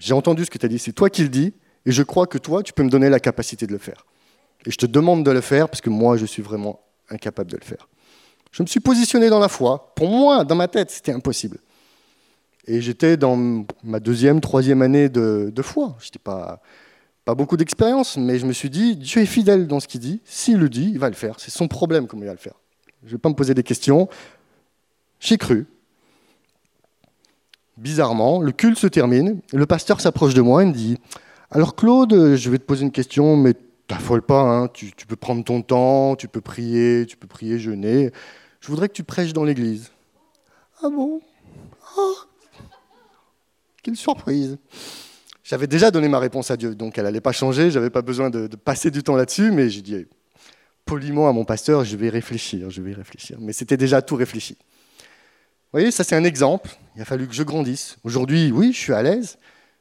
[0.00, 1.52] j'ai entendu ce que tu as dit, c'est toi qui le dis,
[1.86, 4.06] et je crois que toi, tu peux me donner la capacité de le faire.
[4.66, 7.56] Et je te demande de le faire parce que moi, je suis vraiment incapable de
[7.56, 7.88] le faire.
[8.50, 9.92] Je me suis positionné dans la foi.
[9.94, 11.58] Pour moi, dans ma tête, c'était impossible.
[12.66, 15.96] Et j'étais dans ma deuxième, troisième année de, foi.
[16.00, 16.60] Je n'ai pas,
[17.24, 20.20] pas beaucoup d'expérience, mais je me suis dit, Dieu est fidèle dans ce qu'il dit.
[20.24, 21.38] S'il le dit, il va le faire.
[21.38, 22.54] C'est son problème comment il va le faire.
[23.02, 24.08] Je ne vais pas me poser des questions.
[25.20, 25.66] J'ai cru.
[27.80, 29.40] Bizarrement, le culte se termine.
[29.52, 30.98] Le pasteur s'approche de moi et me dit
[31.50, 33.54] Alors, Claude, je vais te poser une question, mais
[33.88, 34.42] t'affole pas.
[34.42, 34.68] Hein.
[34.68, 38.12] Tu, tu peux prendre ton temps, tu peux prier, tu peux prier, jeûner
[38.60, 39.90] je voudrais que tu prêches dans l'église.
[40.82, 41.20] Ah bon?
[41.96, 42.16] Oh,
[43.82, 44.58] Quelle surprise
[45.42, 48.02] J'avais déjà donné ma réponse à Dieu, donc elle n'allait pas changer, je n'avais pas
[48.02, 50.06] besoin de, passer du temps là-dessus, mais j'ai dit
[50.84, 53.38] poliment à mon pasteur, je vais réfléchir, je vais réfléchir.
[53.40, 54.56] Mais c'était déjà tout réfléchi.
[55.72, 56.70] Voyez, ça c'est un exemple.
[56.96, 57.96] Il a fallu que je grandisse.
[58.04, 59.38] Aujourd'hui, oui, je suis à l'aise,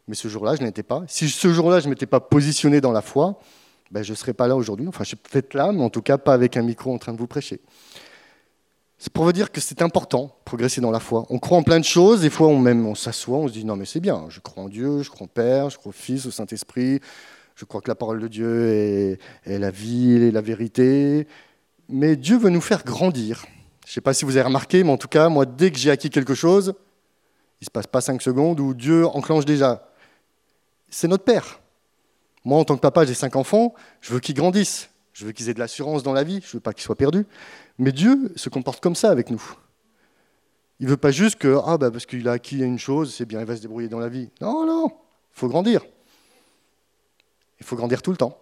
[0.07, 1.03] mais ce jour-là, je n'étais pas.
[1.07, 3.39] Si ce jour-là, je ne m'étais pas positionné dans la foi,
[3.91, 4.87] ben, je ne serais pas là aujourd'hui.
[4.87, 7.13] Enfin, je suis peut-être là, mais en tout cas pas avec un micro en train
[7.13, 7.59] de vous prêcher.
[9.01, 11.25] C'est pour vous dire que c'est important, progresser dans la foi.
[11.29, 13.63] On croit en plein de choses, des fois on même on s'assoit, on se dit
[13.63, 15.93] non mais c'est bien, je crois en Dieu, je crois en Père, je crois au
[15.93, 16.99] Fils, au Saint-Esprit,
[17.55, 18.67] je crois que la parole de Dieu
[19.45, 21.27] est, la vie et la vérité.
[21.87, 23.45] Mais Dieu veut nous faire grandir.
[23.89, 25.79] Je ne sais pas si vous avez remarqué, mais en tout cas, moi, dès que
[25.79, 26.75] j'ai acquis quelque chose,
[27.59, 29.89] il ne se passe pas cinq secondes où Dieu enclenche déjà.
[30.89, 31.59] C'est notre Père.
[32.45, 34.91] Moi, en tant que papa, j'ai cinq enfants, je veux qu'ils grandissent.
[35.11, 36.95] Je veux qu'ils aient de l'assurance dans la vie, je ne veux pas qu'ils soient
[36.95, 37.25] perdus.
[37.79, 39.41] Mais Dieu se comporte comme ça avec nous.
[40.79, 43.25] Il ne veut pas juste que, ah, bah, parce qu'il a acquis une chose, c'est
[43.25, 44.29] bien, il va se débrouiller dans la vie.
[44.39, 45.83] Non, non, il faut grandir.
[47.59, 48.37] Il faut grandir tout le temps.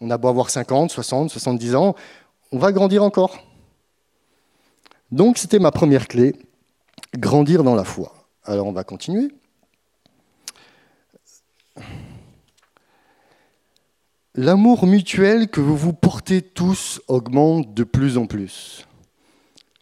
[0.00, 1.94] On a beau avoir 50, 60, 70 ans,
[2.50, 3.44] on va grandir encore.
[5.12, 6.36] Donc c'était ma première clé,
[7.16, 8.14] grandir dans la foi.
[8.44, 9.28] Alors on va continuer.
[14.34, 18.86] L'amour mutuel que vous vous portez tous augmente de plus en plus.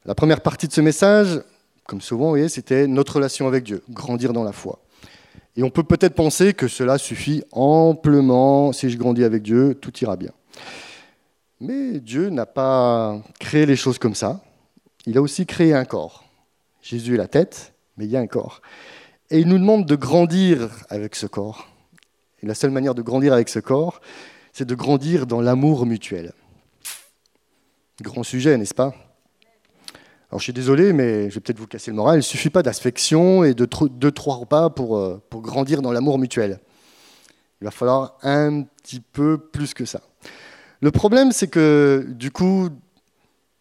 [0.06, 1.42] La première partie de ce message,
[1.86, 4.80] comme souvent, c'était notre relation avec Dieu, grandir dans la foi.
[5.56, 9.92] Et on peut peut-être penser que cela suffit amplement, si je grandis avec Dieu, tout
[9.98, 10.30] ira bien.
[11.60, 14.40] Mais Dieu n'a pas créé les choses comme ça.
[15.08, 16.24] Il a aussi créé un corps.
[16.82, 18.60] Jésus est la tête, mais il y a un corps.
[19.30, 21.66] Et il nous demande de grandir avec ce corps.
[22.42, 24.02] Et la seule manière de grandir avec ce corps,
[24.52, 26.34] c'est de grandir dans l'amour mutuel.
[28.02, 28.92] Grand sujet, n'est-ce pas?
[30.28, 32.16] Alors je suis désolé, mais je vais peut-être vous casser le moral.
[32.16, 35.90] Il ne suffit pas d'affection et de deux, trois repas pour, euh, pour grandir dans
[35.90, 36.60] l'amour mutuel.
[37.62, 40.02] Il va falloir un petit peu plus que ça.
[40.82, 42.68] Le problème, c'est que du coup,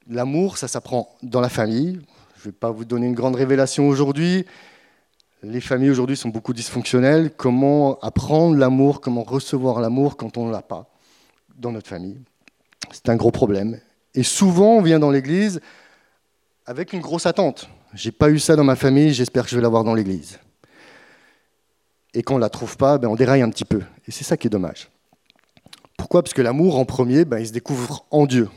[0.09, 2.01] l'amour, ça s'apprend dans la famille.
[2.35, 4.45] Je ne vais pas vous donner une grande révélation aujourd'hui,
[5.43, 7.31] les familles aujourd'hui sont beaucoup dysfonctionnelles.
[7.35, 10.89] Comment apprendre l'amour, comment recevoir l'amour quand on ne l'a pas
[11.55, 12.19] dans notre famille?
[12.91, 13.79] C'est un gros problème.
[14.15, 15.61] Et souvent, on vient dans l'église
[16.65, 17.69] avec une grosse attente.
[17.93, 20.39] J'ai pas eu ça dans ma famille, j'espère que je vais l'avoir dans l'église.
[22.13, 23.83] Et quand on ne la trouve pas, ben on déraille un petit peu.
[24.07, 24.89] Et c'est ça qui est dommage.
[25.97, 26.23] Pourquoi?
[26.23, 28.49] Parce que l'amour, en premier, ben, il se découvre en Dieu.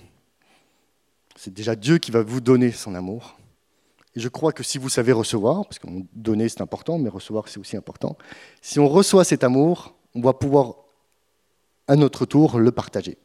[1.43, 3.39] C'est déjà Dieu qui va vous donner son amour.
[4.15, 7.49] Et je crois que si vous savez recevoir, parce que donner c'est important, mais recevoir
[7.49, 8.19] c'est aussi important,
[8.61, 10.75] si on reçoit cet amour, on va pouvoir
[11.89, 13.17] à notre tour le partager.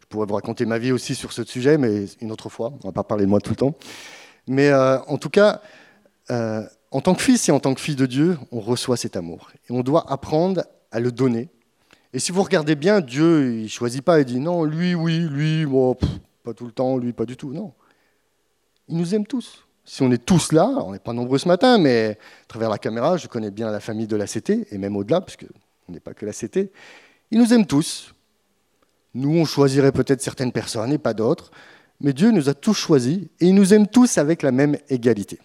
[0.00, 2.76] Je pourrais vous raconter ma vie aussi sur ce sujet, mais une autre fois, on
[2.78, 3.74] ne va pas parler de moi tout le temps.
[4.46, 5.60] Mais euh, en tout cas,
[6.30, 6.62] euh,
[6.92, 9.50] en tant que fils et en tant que fille de Dieu, on reçoit cet amour.
[9.68, 11.50] Et on doit apprendre à le donner.
[12.14, 15.18] Et si vous regardez bien, Dieu, il ne choisit pas et dit non, lui, oui,
[15.18, 15.94] lui, moi,
[16.54, 17.52] tout le temps, lui, pas du tout.
[17.52, 17.72] Non
[18.90, 19.64] il nous aime tous.
[19.84, 22.78] Si on est tous là, on n'est pas nombreux ce matin, mais à travers la
[22.78, 25.46] caméra, je connais bien la famille de la CT, et même au-delà, puisque
[25.88, 26.70] on n'est pas que la CT,
[27.30, 28.14] il nous aime tous.
[29.14, 31.50] Nous, on choisirait peut-être certaines personnes et pas d'autres,
[32.00, 35.38] mais Dieu nous a tous choisis, et il nous aime tous avec la même égalité.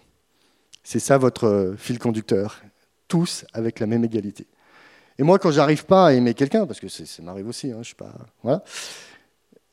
[0.84, 2.62] C'est ça votre fil conducteur,
[3.08, 4.46] tous avec la même égalité.
[5.18, 7.88] Et moi, quand j'arrive pas à aimer quelqu'un, parce que ça m'arrive aussi, hein, je
[7.88, 8.14] suis pas,
[8.44, 8.64] voilà,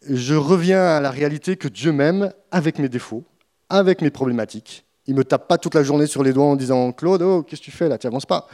[0.09, 3.25] je reviens à la réalité que Dieu m'aime avec mes défauts,
[3.69, 4.85] avec mes problématiques.
[5.07, 7.43] Il ne me tape pas toute la journée sur les doigts en disant Claude, oh,
[7.43, 7.99] qu'est-ce que tu fais là?
[7.99, 8.47] Tu n'avances pas.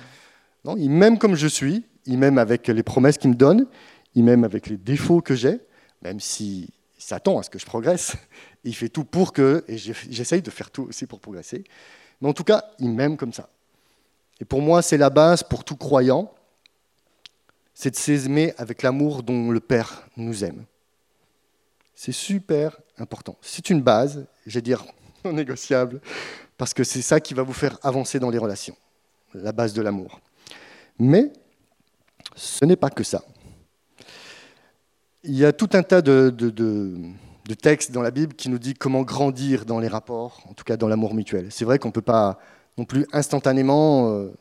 [0.65, 3.67] Non, il m'aime comme je suis, il m'aime avec les promesses qu'il me donne,
[4.15, 5.61] il m'aime avec les défauts que j'ai,
[6.03, 8.17] même si s'attend à ce que je progresse.
[8.65, 11.63] Il fait tout pour que, et j'essaye de faire tout aussi pour progresser.
[12.21, 13.49] Mais en tout cas, il m'aime comme ça.
[14.41, 16.35] Et pour moi, c'est la base pour tout croyant,
[17.73, 20.65] c'est de s'aimer avec l'amour dont le Père nous aime.
[22.01, 23.37] C'est super important.
[23.41, 24.85] C'est une base, j'ai dire
[25.25, 26.01] non négociable,
[26.57, 28.77] parce que c'est ça qui va vous faire avancer dans les relations,
[29.35, 30.21] la base de l'amour.
[31.01, 31.33] Mais
[32.37, 33.25] ce n'est pas que ça.
[35.25, 36.33] Il y a tout un tas de,
[37.61, 40.77] textes dans la Bible qui nous dit comment grandir dans les rapports, en tout cas
[40.77, 41.49] dans l'amour mutuel.
[41.51, 42.39] C'est vrai qu'on ne peut pas
[42.77, 44.33] non plus instantanément euh,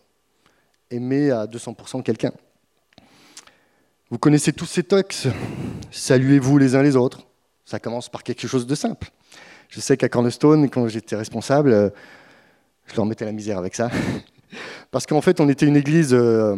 [0.92, 2.34] aimer à 200% quelqu'un.
[4.12, 5.28] Vous connaissez tous ces textes?
[5.90, 7.27] Saluez-vous les uns les autres.
[7.68, 9.10] Ça commence par quelque chose de simple.
[9.68, 11.90] Je sais qu'à Cornerstone, quand j'étais responsable, euh,
[12.86, 13.92] je leur mettais la misère avec ça.
[14.92, 16.56] Parce qu'en fait, on était une église, euh,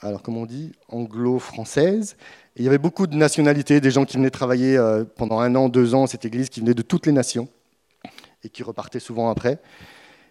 [0.00, 2.16] alors comment on dit, anglo-française.
[2.54, 5.68] Il y avait beaucoup de nationalités, des gens qui venaient travailler euh, pendant un an,
[5.68, 7.48] deux ans, cette église, qui venaient de toutes les nations
[8.44, 9.58] et qui repartaient souvent après.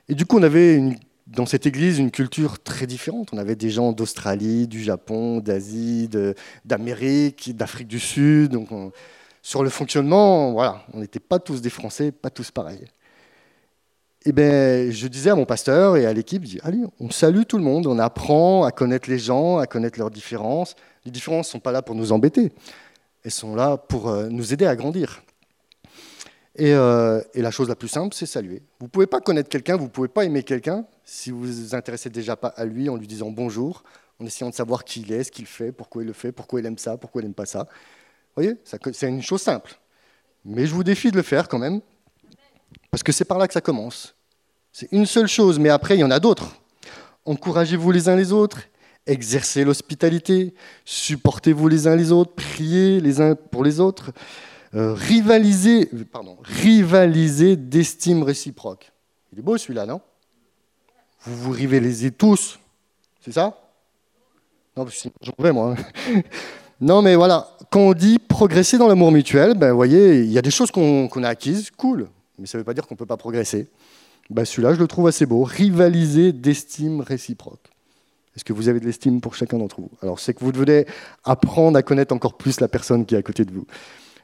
[0.08, 0.82] Et du coup, on avait
[1.28, 3.32] dans cette église une culture très différente.
[3.34, 6.10] On avait des gens d'Australie, du Japon, d'Asie,
[6.64, 8.54] d'Amérique, d'Afrique du Sud.
[8.54, 8.70] Donc
[9.42, 12.86] sur le fonctionnement, voilà, on n'était pas tous des Français, pas tous pareils.
[14.24, 17.58] Et eh ben, je disais à mon pasteur et à l'équipe, allez, on salue tout
[17.58, 20.76] le monde, on apprend à connaître les gens, à connaître leurs différences.
[21.06, 22.52] Les différences ne sont pas là pour nous embêter,
[23.24, 25.24] elles sont là pour euh, nous aider à grandir.
[26.60, 28.62] Euh, et, la chose la plus simple, c'est saluer.
[28.80, 31.52] Vous ne pouvez pas connaître quelqu'un, vous ne pouvez pas aimer quelqu'un si vous ne
[31.52, 33.84] vous intéressez déjà pas à lui en lui disant bonjour,
[34.20, 36.60] en essayant de savoir qui il est, ce qu'il fait, pourquoi il le fait, pourquoi
[36.60, 37.68] il aime ça, pourquoi il n'aime pas ça.
[38.36, 39.78] Vous voyez, c'est une chose simple.
[40.46, 41.82] Mais je vous défie de le faire quand même,
[42.90, 44.16] parce que c'est par là que ça commence.
[44.72, 46.56] C'est une seule chose, mais après, il y en a d'autres.
[47.26, 48.62] Encouragez-vous les uns les autres,
[49.06, 50.54] exercez l'hospitalité,
[50.86, 54.12] supportez-vous les uns les autres, priez les uns pour les autres,
[54.74, 58.92] euh, rivalisez, pardon, rivalisez d'estime réciproque.
[59.34, 60.02] Il est beau celui-là, non?
[61.24, 62.60] Vous vous rivalisez tous,
[63.20, 63.58] c'est ça?
[64.76, 64.88] Non,
[65.22, 65.76] j'en vais moi.
[66.82, 70.42] Non, mais voilà, quand on dit progresser dans l'amour mutuel, ben, voyez, il y a
[70.42, 72.08] des choses qu'on a acquises, cool,
[72.40, 73.68] mais ça ne veut pas dire qu'on ne peut pas progresser.
[74.32, 75.44] Ben, celui-là, je le trouve assez beau.
[75.44, 77.70] Rivaliser d'estime réciproque.
[78.36, 79.92] Est-ce que vous avez de l'estime pour chacun d'entre vous?
[80.02, 80.88] Alors, c'est que vous devez
[81.24, 83.68] apprendre à connaître encore plus la personne qui est à côté de vous.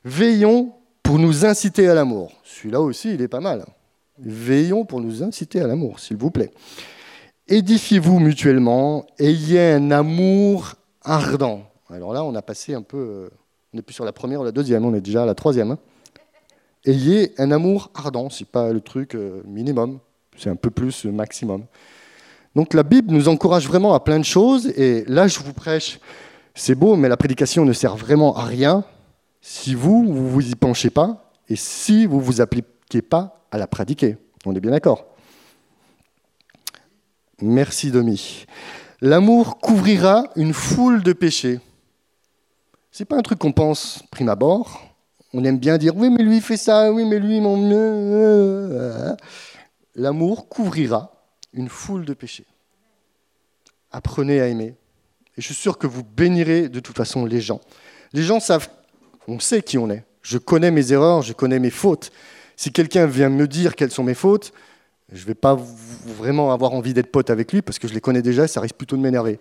[0.04, 0.72] Veillons
[1.04, 2.32] pour nous inciter à l'amour.
[2.44, 3.66] Celui-là aussi, il est pas mal.
[4.18, 6.52] Veillons pour nous inciter à l'amour, s'il vous plaît.
[7.48, 11.67] Édifiez-vous mutuellement, ayez un amour ardent.
[11.90, 12.98] Alors là, on a passé un peu.
[12.98, 13.30] Euh,
[13.74, 15.72] on n'est plus sur la première ou la deuxième, on est déjà à la troisième.
[15.72, 15.80] Hein.
[16.86, 20.00] Ayez un amour ardent, c'est pas le truc euh, minimum,
[20.38, 21.66] c'est un peu plus le maximum.
[22.56, 26.00] Donc la Bible nous encourage vraiment à plein de choses, et là je vous prêche,
[26.56, 28.86] c'est beau, mais la prédication ne sert vraiment à rien
[29.42, 33.68] si vous, vous vous y penchez pas, et si vous vous appliquez pas à la
[33.68, 34.18] pratiquer.
[34.46, 35.06] On est bien d'accord
[37.42, 38.46] Merci Domi.
[39.02, 41.60] L'amour couvrira une foule de péchés.
[42.98, 44.82] C'est pas un truc qu'on pense prime abord.
[45.32, 49.16] On aime bien dire oui, mais lui fait ça, oui, mais lui, mon mieux.
[49.94, 51.12] L'amour couvrira
[51.54, 52.48] une foule de péchés.
[53.92, 54.74] Apprenez à aimer.
[55.38, 57.62] Et je suis sûr que vous bénirez de toute façon les gens.
[58.14, 58.68] Les gens savent,
[59.28, 60.04] on sait qui on est.
[60.24, 62.10] Je connais mes erreurs, je connais mes fautes.
[62.56, 64.54] Si quelqu'un vient me dire quelles sont mes fautes,
[65.12, 65.56] je ne vais pas
[66.04, 68.76] vraiment avoir envie d'être pote avec lui parce que je les connais déjà ça risque
[68.76, 69.40] plutôt de m'énerver.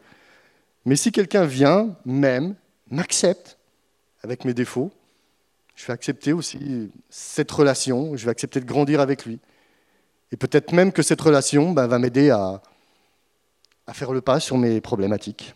[0.84, 2.54] Mais si quelqu'un vient, m'aime,
[2.90, 3.58] m'accepte
[4.22, 4.90] avec mes défauts,
[5.74, 9.38] je vais accepter aussi cette relation, je vais accepter de grandir avec lui.
[10.32, 12.62] Et peut-être même que cette relation ben, va m'aider à,
[13.86, 15.54] à faire le pas sur mes problématiques,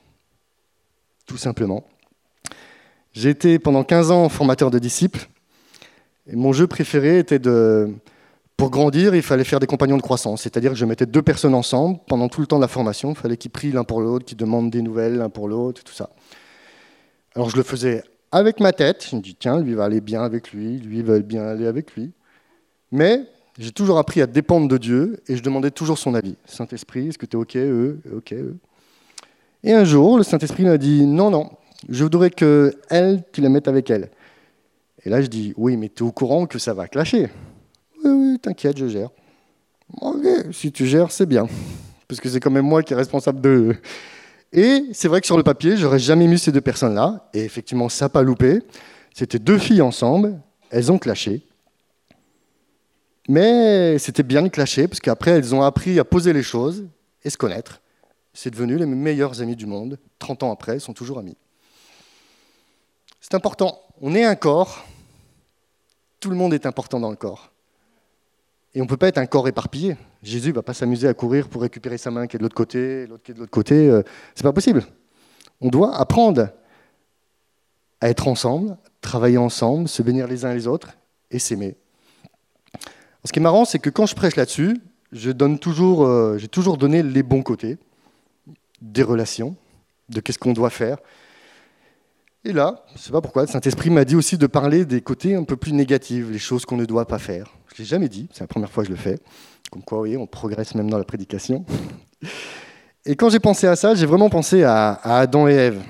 [1.27, 1.85] tout simplement.
[3.13, 5.29] J'ai été pendant 15 ans formateur de disciples,
[6.27, 7.93] et mon jeu préféré était de,
[8.57, 11.55] pour grandir, il fallait faire des compagnons de croissance, c'est-à-dire que je mettais deux personnes
[11.55, 13.11] ensemble pendant tout le temps de la formation.
[13.11, 15.95] Il fallait qu'ils prient l'un pour l'autre, qu'ils demandent des nouvelles l'un pour l'autre, tout
[15.95, 16.11] ça.
[17.35, 19.07] Alors je le faisais avec ma tête.
[19.11, 21.95] Je me dis, tiens, lui va aller bien avec lui, lui va bien aller avec
[21.95, 22.13] lui.
[22.93, 23.23] Mais
[23.59, 26.37] j'ai toujours appris à dépendre de Dieu et je demandais toujours son avis.
[26.45, 28.57] Saint-Esprit, est-ce que tu es OK Eux, OK, eux?
[29.63, 31.51] Et un jour, le Saint-Esprit m'a dit, non, non,
[31.89, 34.11] je voudrais que elle, tu la mettes avec elle.
[35.05, 37.29] Et là, je dis, oui, mais tu es au courant que ça va clasher
[38.03, 39.11] oui, oui, t'inquiète, je gère.
[40.01, 41.47] Ok, si tu gères, c'est bien.
[42.09, 43.77] Parce que c'est quand même moi qui est responsable de.
[44.53, 47.29] Et c'est vrai que sur le papier, j'aurais jamais mis ces deux personnes-là.
[47.35, 48.61] Et effectivement, ça n'a pas loupé.
[49.15, 50.41] C'était deux filles ensemble.
[50.71, 51.43] Elles ont clashé.
[53.29, 56.87] Mais c'était bien de clasher, parce qu'après, elles ont appris à poser les choses
[57.23, 57.81] et se connaître.
[58.33, 59.99] C'est devenu les meilleures amies du monde.
[60.19, 61.37] 30 ans après, elles sont toujours amies.
[63.21, 63.81] C'est important.
[64.01, 64.85] On est un corps.
[66.19, 67.50] Tout le monde est important dans le corps.
[68.75, 69.97] Et on ne peut pas être un corps éparpillé.
[70.23, 72.55] Jésus ne va pas s'amuser à courir pour récupérer sa main qui est de l'autre
[72.55, 73.89] côté, l'autre qui est de l'autre côté.
[73.89, 74.03] Euh,
[74.35, 74.85] c'est pas possible.
[75.61, 76.51] On doit apprendre
[78.01, 80.91] à être ensemble, travailler ensemble, se bénir les uns les autres
[81.31, 81.77] et s'aimer.
[83.25, 84.81] Ce qui est marrant, c'est que quand je prêche là-dessus,
[85.13, 87.77] je donne toujours, euh, j'ai toujours donné les bons côtés
[88.81, 89.57] des relations,
[90.09, 90.99] de qu'est-ce qu'on doit faire.
[92.45, 95.03] Et là, je ne sais pas pourquoi, le Saint-Esprit m'a dit aussi de parler des
[95.03, 97.53] côtés un peu plus négatifs, les choses qu'on ne doit pas faire.
[97.75, 99.19] Je ne l'ai jamais dit, c'est la première fois que je le fais.
[99.71, 101.65] Comme quoi, vous voyez, on progresse même dans la prédication.
[103.07, 105.83] Et quand j'ai pensé à ça, j'ai vraiment pensé à, Adam et Ève.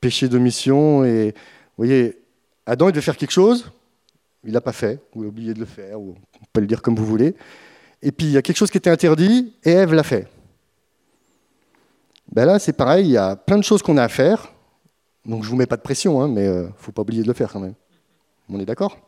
[0.00, 2.18] Péché d'omission, et vous voyez,
[2.66, 3.70] Adam, il devait faire quelque chose,
[4.44, 6.66] il l'a pas fait, ou il a oublié de le faire, ou on peut le
[6.66, 7.34] dire comme vous voulez.
[8.02, 10.28] Et puis, il y a quelque chose qui était interdit, et Ève l'a fait.
[12.32, 14.52] Ben là, c'est pareil, il y a plein de choses qu'on a à faire,
[15.24, 17.02] donc je ne vous mets pas de pression, hein, mais il euh, ne faut pas
[17.02, 17.74] oublier de le faire quand même.
[18.50, 18.98] On est d'accord?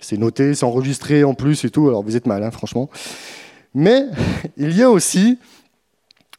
[0.00, 2.90] C'est noté, c'est enregistré en plus et tout, alors vous êtes mal, hein, franchement.
[3.74, 4.06] Mais
[4.56, 5.38] il y a aussi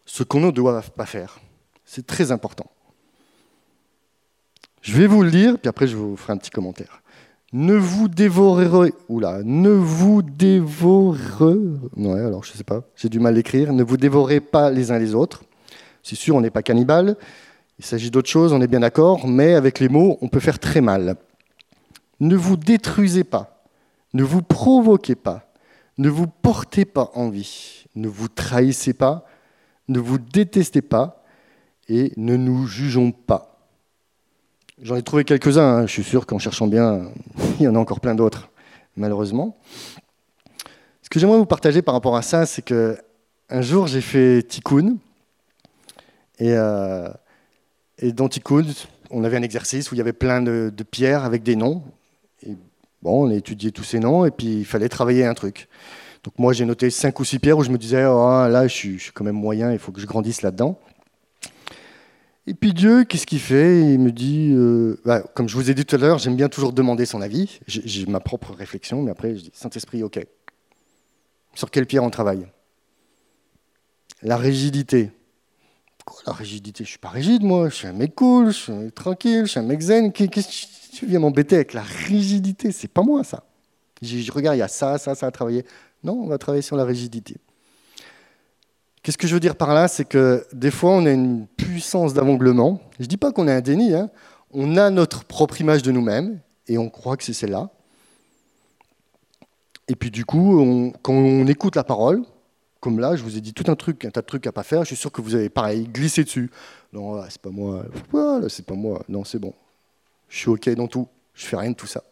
[0.05, 1.39] ce qu'on ne doit pas faire.
[1.85, 2.69] C'est très important.
[4.81, 7.01] Je vais vous le dire, puis après je vous ferai un petit commentaire.
[7.53, 11.55] Ne vous dévorerez, oula, ne vous dévorez,
[11.95, 14.91] ouais, alors je sais pas, j'ai du mal à écrire, ne vous dévorez pas les
[14.91, 15.43] uns les autres.
[16.01, 17.15] C'est sûr, on n'est pas cannibale,
[17.77, 20.57] il s'agit d'autre chose, on est bien d'accord, mais avec les mots, on peut faire
[20.57, 21.15] très mal.
[22.23, 23.65] Ne vous détruisez pas,
[24.13, 25.51] ne vous provoquez pas,
[25.97, 29.25] ne vous portez pas envie, ne vous trahissez pas,
[29.89, 31.21] ne vous détestez pas
[31.89, 33.67] et ne nous jugeons pas.
[34.81, 35.85] J'en ai trouvé quelques-uns, hein.
[35.85, 37.11] je suis sûr qu'en cherchant bien,
[37.59, 38.47] il y en a encore plein d'autres,
[38.95, 39.57] malheureusement.
[41.01, 42.97] Ce que j'aimerais vous partager par rapport à ça, c'est que
[43.49, 44.95] un jour j'ai fait tikkun,
[46.39, 47.09] Et, euh,
[48.01, 48.63] dans Tikkun,
[49.09, 51.83] on avait un exercice où il y avait plein de pierres avec des noms.
[53.01, 55.67] Bon, on a étudié tous ces noms et puis il fallait travailler un truc.
[56.23, 58.73] Donc moi, j'ai noté cinq ou six pierres où je me disais, oh, là, je
[58.73, 60.79] suis, quand même moyen, il faut que je grandisse là-dedans.
[62.47, 63.93] Et puis Dieu, qu'est-ce qu'il fait?
[63.93, 66.49] Il me dit, euh, bah, comme je vous ai dit tout à l'heure, j'aime bien
[66.49, 67.59] toujours demander son avis.
[67.67, 70.25] J'ai ma propre réflexion, mais après, je dis, Saint-Esprit, ok.
[71.55, 72.47] Sur quelle pierre on travaille?
[74.21, 75.11] La rigidité.
[76.05, 77.69] Quoi, la rigidité Je suis pas rigide, moi.
[77.69, 80.11] Je suis un mec cool, je suis un mec tranquille, je suis un mec zen.
[80.11, 82.71] Qu'est-ce que tu viens m'embêter avec la rigidité?
[82.71, 83.43] C'est pas moi, ça.
[84.01, 85.65] Je, regarde, il y a ça, ça, ça à travailler.
[86.03, 87.37] Non, on va travailler sur la rigidité.
[89.01, 89.87] Qu'est-ce que je veux dire par là?
[89.87, 92.81] C'est que des fois, on a une puissance d'avonglement.
[92.99, 93.93] Je ne dis pas qu'on est un déni.
[93.93, 94.09] Hein.
[94.51, 97.69] On a notre propre image de nous-mêmes et on croit que c'est celle-là.
[99.87, 102.23] Et puis du coup, quand on écoute la parole,
[102.83, 104.61] comme là, je vous ai dit tout un truc, un tas de trucs à pas
[104.61, 106.51] faire, je suis sûr que vous avez pareil glissé dessus.
[106.91, 107.85] Non, là, c'est pas moi.
[108.11, 109.01] Voilà, c'est pas moi.
[109.07, 109.53] Non, c'est bon.
[110.27, 111.07] Je suis ok dans tout.
[111.33, 112.03] Je fais rien de tout ça.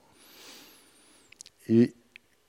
[1.67, 1.93] Et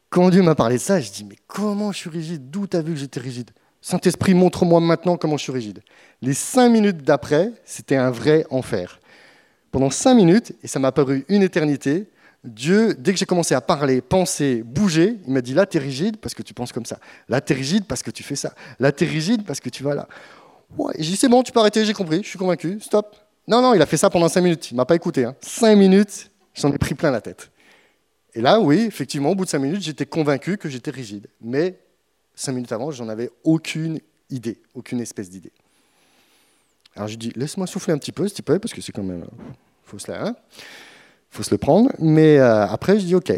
[0.08, 2.48] quand Dieu m'a parlé de ça, je dis mais comment je suis rigide?
[2.48, 3.50] D'où t'as vu que j'étais rigide?
[3.80, 5.82] Saint-Esprit, montre-moi maintenant comment je suis rigide.
[6.20, 9.00] Les cinq minutes d'après, c'était un vrai enfer.
[9.72, 12.06] Pendant cinq minutes, et ça m'a paru une éternité,
[12.44, 15.80] Dieu, dès que j'ai commencé à parler, penser, bouger, il m'a dit là, tu es
[15.80, 16.98] rigide parce que tu penses comme ça.
[17.28, 18.52] Là, tu es rigide parce que tu fais ça.
[18.80, 20.08] Là, tu es rigide parce que tu vas là.
[20.76, 23.16] Ouais, j'ai dit c'est bon, tu peux arrêter, j'ai compris, je suis convaincu, stop.
[23.46, 25.24] Non, non, il a fait ça pendant cinq minutes, il m'a pas écouté.
[25.24, 25.36] Hein.
[25.40, 27.50] Cinq minutes, j'en ai pris plein la tête.
[28.34, 31.28] Et là, oui, effectivement, au bout de cinq minutes, j'étais convaincu que j'étais rigide.
[31.40, 31.78] Mais
[32.34, 35.52] cinq minutes avant, j'en avais aucune idée, aucune espèce d'idée.
[36.96, 39.02] Alors je dis, laisse-moi souffler un petit peu, s'il te plaît, parce que c'est quand
[39.02, 39.26] même,
[39.84, 40.36] faut se la, hein,
[41.32, 41.90] faut se le prendre.
[41.98, 43.32] Mais euh, après, je dis, ok,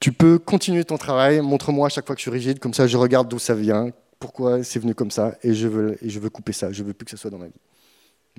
[0.00, 2.86] tu peux continuer ton travail, montre-moi à chaque fois que je suis rigide, comme ça,
[2.86, 6.20] je regarde d'où ça vient, pourquoi c'est venu comme ça, et je veux, et je
[6.20, 6.72] veux couper ça.
[6.72, 7.60] Je veux plus que ça soit dans ma vie.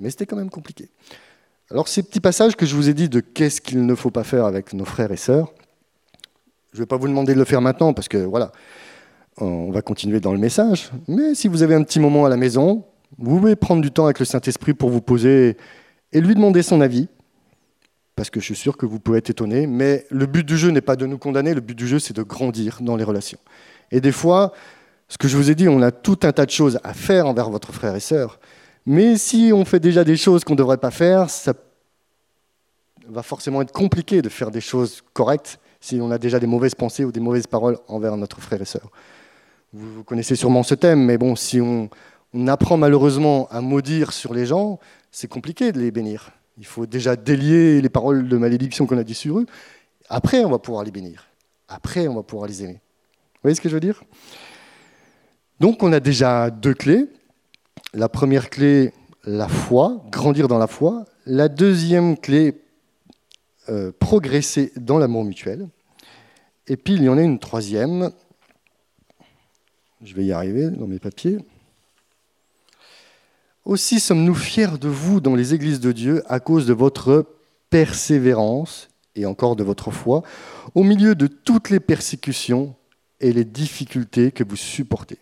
[0.00, 0.88] Mais c'était quand même compliqué.
[1.70, 4.24] Alors ces petits passages que je vous ai dit de qu'est-ce qu'il ne faut pas
[4.24, 5.52] faire avec nos frères et sœurs,
[6.72, 8.50] je ne vais pas vous demander de le faire maintenant parce que voilà,
[9.36, 10.90] on va continuer dans le message.
[11.06, 12.84] Mais si vous avez un petit moment à la maison,
[13.18, 15.56] vous pouvez prendre du temps avec le Saint-Esprit pour vous poser
[16.12, 17.08] et lui demander son avis.
[18.20, 19.66] Parce que je suis sûr que vous pouvez être étonné.
[19.66, 22.14] Mais le but du jeu n'est pas de nous condamner, le but du jeu c'est
[22.14, 23.38] de grandir dans les relations.
[23.90, 24.52] Et des fois,
[25.08, 27.26] ce que je vous ai dit, on a tout un tas de choses à faire
[27.26, 28.38] envers votre frère et sœur.
[28.84, 31.54] Mais si on fait déjà des choses qu'on ne devrait pas faire, ça
[33.08, 36.74] va forcément être compliqué de faire des choses correctes si on a déjà des mauvaises
[36.74, 38.90] pensées ou des mauvaises paroles envers notre frère et sœur.
[39.72, 41.88] Vous, connaissez sûrement ce thème, mais bon, si on,
[42.34, 44.78] on apprend malheureusement à maudire sur les gens,
[45.10, 46.32] c'est compliqué de les bénir.
[46.60, 49.46] Il faut déjà délier les paroles de malédiction qu'on a dit sur eux.
[50.10, 51.26] Après, on va pouvoir les bénir.
[51.68, 52.74] Après, on va pouvoir les aimer.
[52.74, 54.04] Vous voyez ce que je veux dire?
[55.58, 57.06] Donc, on a déjà deux clés.
[57.94, 58.92] La première clé,
[59.24, 61.06] la foi, grandir dans la foi.
[61.24, 62.60] La deuxième clé,
[63.70, 65.66] euh, progresser dans l'amour mutuel.
[66.66, 68.10] Et puis, il y en a une troisième.
[70.02, 71.38] Je vais y arriver dans mes papiers.
[73.64, 77.26] Aussi sommes-nous fiers de vous dans les églises de Dieu à cause de votre
[77.68, 80.22] persévérance et encore de votre foi
[80.74, 82.74] au milieu de toutes les persécutions
[83.20, 85.18] et les difficultés que vous supportez.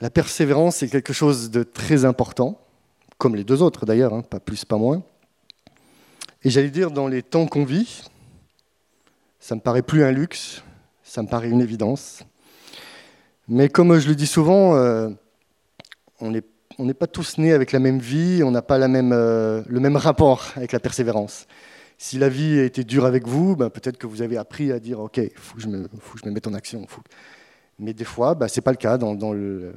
[0.00, 2.60] La persévérance, c'est quelque chose de très important,
[3.18, 5.02] comme les deux autres d'ailleurs, hein, pas plus, pas moins.
[6.42, 8.02] Et j'allais dire, dans les temps qu'on vit,
[9.38, 10.62] ça me paraît plus un luxe,
[11.04, 12.24] ça me paraît une évidence.
[13.52, 15.10] Mais comme je le dis souvent, euh,
[16.20, 16.40] on n'est
[16.78, 20.52] n'est pas tous nés avec la même vie, on n'a pas euh, le même rapport
[20.56, 21.46] avec la persévérance.
[21.98, 24.80] Si la vie a été dure avec vous, ben, peut-être que vous avez appris à
[24.80, 25.86] dire OK, il faut, que je me-
[26.30, 26.86] mette en action.
[27.78, 29.74] Mais des fois, ben, ce n'est pas le cas dans, le,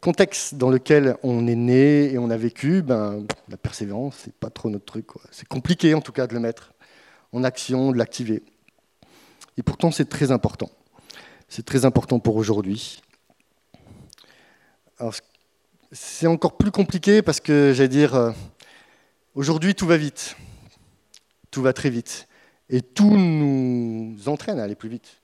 [0.00, 2.82] contexte dans lequel on est né et on a vécu.
[2.82, 5.06] Ben, la persévérance, c'est pas trop notre truc.
[5.30, 6.72] C'est compliqué en tout cas de le mettre
[7.30, 8.42] en action, de l'activer.
[9.56, 10.70] Et pourtant, c'est très important.
[11.50, 13.02] C'est très important pour aujourd'hui.
[15.90, 18.30] C'est encore plus compliqué parce que, j'allais dire, euh,
[19.34, 20.36] aujourd'hui, tout va vite.
[21.50, 22.28] Tout va très vite.
[22.68, 25.20] Et tout nous entraîne à aller plus vite.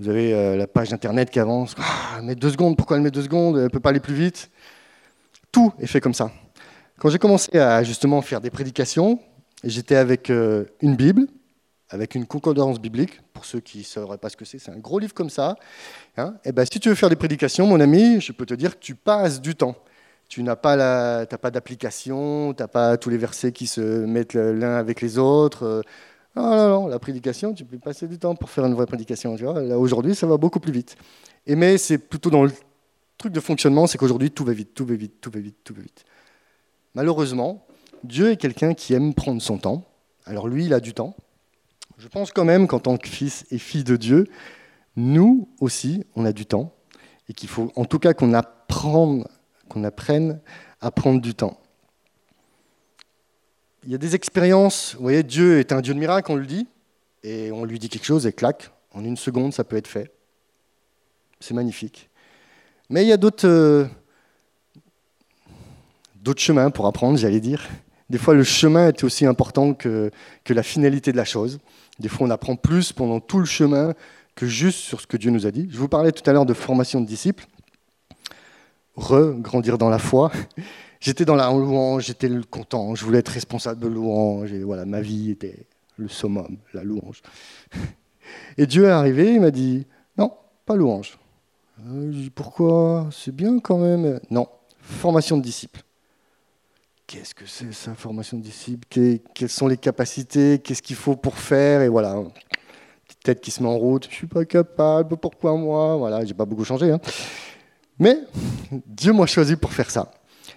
[0.00, 1.76] Vous avez euh, la page Internet qui avance.
[1.78, 3.58] Ah, met deux secondes, pourquoi elle met deux secondes?
[3.58, 4.50] Elle ne peut pas aller plus vite.
[5.52, 6.32] Tout est fait comme ça.
[6.98, 9.20] Quand j'ai commencé à justement faire des prédications,
[9.62, 11.28] j'étais avec euh, une Bible,
[11.92, 13.20] avec une concordance biblique.
[13.32, 15.56] Pour ceux qui ne sauraient pas ce que c'est, c'est un gros livre comme ça.
[16.16, 18.78] Hein et ben, si tu veux faire des prédications, mon ami, je peux te dire
[18.78, 19.76] que tu passes du temps.
[20.28, 24.76] Tu n'as pas, la, d'application, tu n'as pas tous les versets qui se mettent l'un
[24.76, 25.64] avec les autres.
[25.64, 25.82] euh.
[26.34, 29.36] Non, non, non, la prédication, tu peux passer du temps pour faire une vraie prédication.
[29.36, 30.96] Là, aujourd'hui, ça va beaucoup plus vite.
[31.46, 32.52] Mais c'est plutôt dans le
[33.18, 35.74] truc de fonctionnement, c'est qu'aujourd'hui, tout va vite, tout va vite, tout va vite, tout
[35.74, 36.06] va vite.
[36.94, 37.66] Malheureusement,
[38.02, 39.84] Dieu est quelqu'un qui aime prendre son temps.
[40.24, 41.14] Alors lui, il a du temps.
[42.02, 44.26] Je pense quand même qu'en tant que fils et fille de Dieu,
[44.96, 46.74] nous aussi, on a du temps.
[47.28, 49.24] Et qu'il faut en tout cas qu'on apprenne,
[49.84, 50.40] apprenne
[50.80, 51.60] à prendre du temps.
[53.84, 56.44] Il y a des expériences, vous voyez, Dieu est un Dieu de miracle, on le
[56.44, 56.66] dit,
[57.22, 60.10] et on lui dit quelque chose et clac, en une seconde, ça peut être fait.
[61.38, 62.10] C'est magnifique.
[62.90, 63.86] Mais il y a d'autres euh,
[66.36, 67.62] chemins pour apprendre, j'allais dire.
[68.10, 70.10] Des fois, le chemin est aussi important que,
[70.42, 71.60] que la finalité de la chose.
[72.02, 73.94] Des fois, on apprend plus pendant tout le chemin
[74.34, 75.68] que juste sur ce que Dieu nous a dit.
[75.70, 77.46] Je vous parlais tout à l'heure de formation de disciples.
[78.96, 80.32] Re-grandir dans la foi.
[81.00, 85.00] J'étais dans la louange, j'étais content, je voulais être responsable de louange, et voilà, ma
[85.00, 87.22] vie était le summum, la louange.
[88.56, 89.84] Et Dieu est arrivé, il m'a dit,
[90.16, 90.32] non,
[90.64, 91.18] pas louange.
[91.80, 93.08] Euh, je dis, pourquoi?
[93.10, 94.20] C'est bien quand même.
[94.30, 94.46] Non,
[94.80, 95.82] formation de disciples.
[97.12, 98.88] Qu'est-ce que c'est ça, formation de disciples
[99.34, 102.16] Quelles sont les capacités Qu'est-ce qu'il faut pour faire Et voilà,
[103.06, 104.06] petite tête qui se met en route.
[104.08, 105.18] Je suis pas capable.
[105.18, 105.96] Pourquoi moi?
[105.98, 106.90] Voilà, j'ai pas beaucoup changé.
[106.90, 107.00] Hein.
[107.98, 108.16] Mais
[108.86, 110.10] Dieu m'a choisi pour faire ça.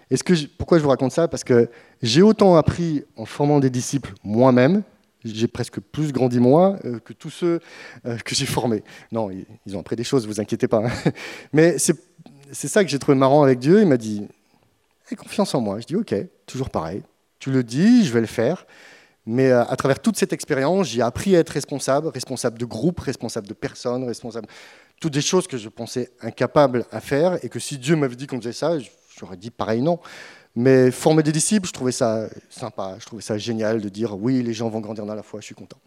[0.10, 1.28] ce que pourquoi je vous raconte ça?
[1.28, 1.70] Parce que
[2.02, 4.84] j'ai autant appris en formant des disciples moi-même,
[5.26, 7.60] j'ai presque plus grandi moi euh, que tous ceux
[8.06, 8.82] euh, que j'ai formés.
[9.12, 10.86] Non, ils ont appris des choses, vous inquiétez pas.
[10.86, 11.12] Hein.
[11.52, 13.82] Mais c'est ça que j'ai trouvé marrant avec Dieu.
[13.82, 14.26] Il m'a dit
[15.12, 15.82] Aie confiance en moi.
[15.82, 16.16] Je dis Ok,
[16.46, 17.04] toujours pareil.
[17.40, 18.66] Tu le dis, je vais le faire.
[19.26, 23.00] Mais euh, à travers toute cette expérience, j'ai appris à être responsable, responsable de groupe,
[23.00, 24.48] responsable de personnes, responsable.
[25.02, 28.28] Toutes des choses que je pensais incapable à faire et que si Dieu m'avait dit
[28.28, 28.78] qu'on faisait ça,
[29.18, 30.00] j'aurais dit pareil non.
[30.56, 34.42] Mais former des disciples, je trouvais ça sympa, je trouvais ça génial de dire oui,
[34.42, 35.80] les gens vont grandir dans la foi, je suis content.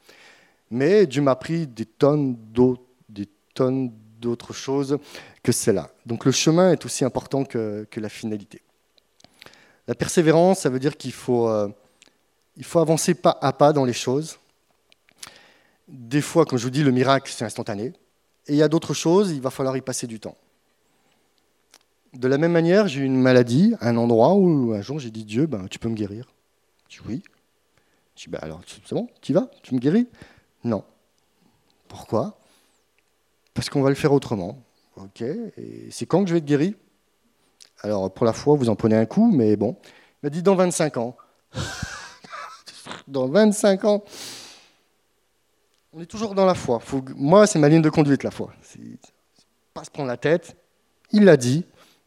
[0.70, 4.98] Mais Dieu m'a pris des tonnes d'autres, choses
[5.42, 5.90] que cela.
[6.04, 8.61] Donc le chemin est aussi important que, la finalité.
[9.89, 11.66] La persévérance, ça veut dire qu'il faut, euh,
[12.62, 14.39] faut avancer pas à pas dans les choses.
[15.89, 17.95] Des fois, comme je vous dis, le miracle, c'est instantané.
[18.47, 20.36] Et il y a d'autres choses, il va falloir y passer du temps.
[22.12, 25.24] De la même manière, j'ai eu une maladie, un endroit où un jour j'ai dit
[25.24, 26.26] Dieu, ben, tu peux me guérir.
[26.89, 27.22] Je dis oui.
[28.14, 30.07] Je dis ben, alors c'est bon, tu vas, tu me guéris?
[30.64, 30.84] Non.
[31.86, 32.39] Pourquoi?
[33.55, 34.62] Parce qu'on va le faire autrement.
[34.97, 35.22] Ok.
[35.91, 36.76] C'est quand que je vais être guéri?
[37.83, 39.76] Alors pour la foi, vous en prenez un coup, mais bon.
[39.85, 41.16] Il m'a dit dans 25 ans.
[43.09, 44.05] dans 25 ans.
[45.93, 46.81] On est toujours dans la foi.
[47.16, 48.53] Moi, c'est ma ligne de conduite, la foi.
[49.74, 50.57] Pas se prendre la tête.
[51.12, 51.64] Il l'a dit.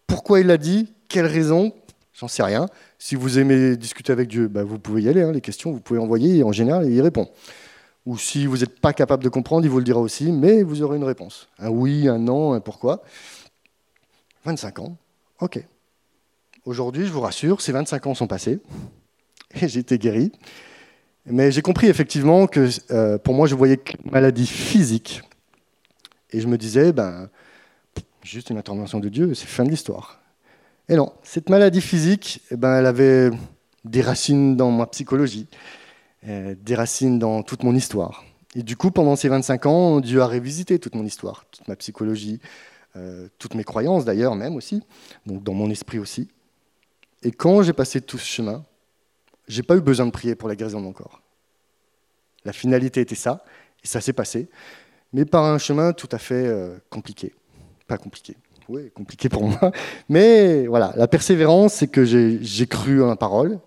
[0.07, 0.93] Pourquoi il l'a dit?
[1.07, 1.73] Quelle raison?
[2.13, 2.67] J'en sais rien.
[2.99, 5.21] Si vous aimez discuter avec Dieu, bah, vous pouvez y aller.
[5.21, 7.29] Hein, les questions, vous pouvez envoyer en général, il répond.
[8.05, 10.81] Ou si vous n'êtes pas capable de comprendre, il vous le dira aussi, mais vous
[10.81, 11.47] aurez une réponse.
[11.59, 13.03] Un oui, un non, un pourquoi.
[14.45, 14.97] 25 ans,
[15.41, 15.63] ok.
[16.63, 18.59] Aujourd'hui, je vous rassure, ces 25 ans sont passés
[19.61, 20.31] et j'ai été guéri.
[21.25, 25.21] Mais j'ai compris effectivement que euh, pour moi, je voyais maladie physique.
[26.31, 27.29] Et je me disais, ben,
[28.23, 30.21] juste une intervention de Dieu, c'est fin de l'histoire.
[30.89, 33.29] Et non, cette maladie physique, eh ben, elle avait
[33.85, 35.47] des racines dans ma psychologie,
[36.27, 38.23] euh, des racines dans toute mon histoire.
[38.55, 41.75] Et du coup, pendant ces 25 ans, Dieu a révisité toute mon histoire, toute ma
[41.75, 42.39] psychologie,
[43.37, 44.83] toutes mes croyances d'ailleurs même aussi,
[45.25, 46.27] donc dans mon esprit aussi.
[47.23, 48.65] Et quand j'ai passé tout ce chemin,
[49.47, 51.21] j'ai pas eu besoin de prier pour la guérison de mon corps.
[52.43, 53.43] La finalité était ça,
[53.83, 54.49] et ça s'est passé,
[55.13, 57.33] mais par un chemin tout à fait euh, compliqué
[57.91, 58.35] pas compliqué.
[58.69, 59.71] Oui, compliqué pour moi.
[60.09, 63.59] Mais voilà, la persévérance, c'est que j'ai cru en la parole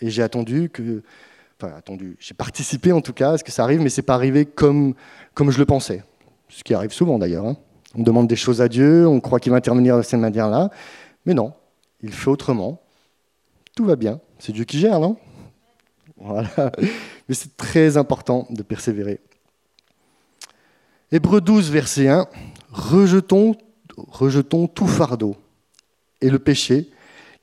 [0.00, 1.02] et j'ai attendu que.
[1.60, 2.16] Enfin, attendu.
[2.18, 4.94] J'ai participé en tout cas à ce que ça arrive, mais c'est pas arrivé comme,
[5.34, 6.02] comme je le pensais.
[6.48, 7.46] Ce qui arrive souvent d'ailleurs.
[7.46, 7.56] Hein.
[7.96, 10.70] On demande des choses à Dieu, on croit qu'il va intervenir de cette manière-là.
[11.26, 11.52] Mais non,
[12.02, 12.80] il fait autrement.
[13.76, 14.20] Tout va bien.
[14.38, 15.16] C'est Dieu qui gère, non?
[16.16, 16.50] Voilà.
[17.28, 19.20] Mais c'est très important de persévérer.
[21.12, 22.26] Hébreu 12, verset 1
[22.72, 23.54] rejetons,
[23.96, 25.36] rejetons tout fardeau
[26.20, 26.90] et le péché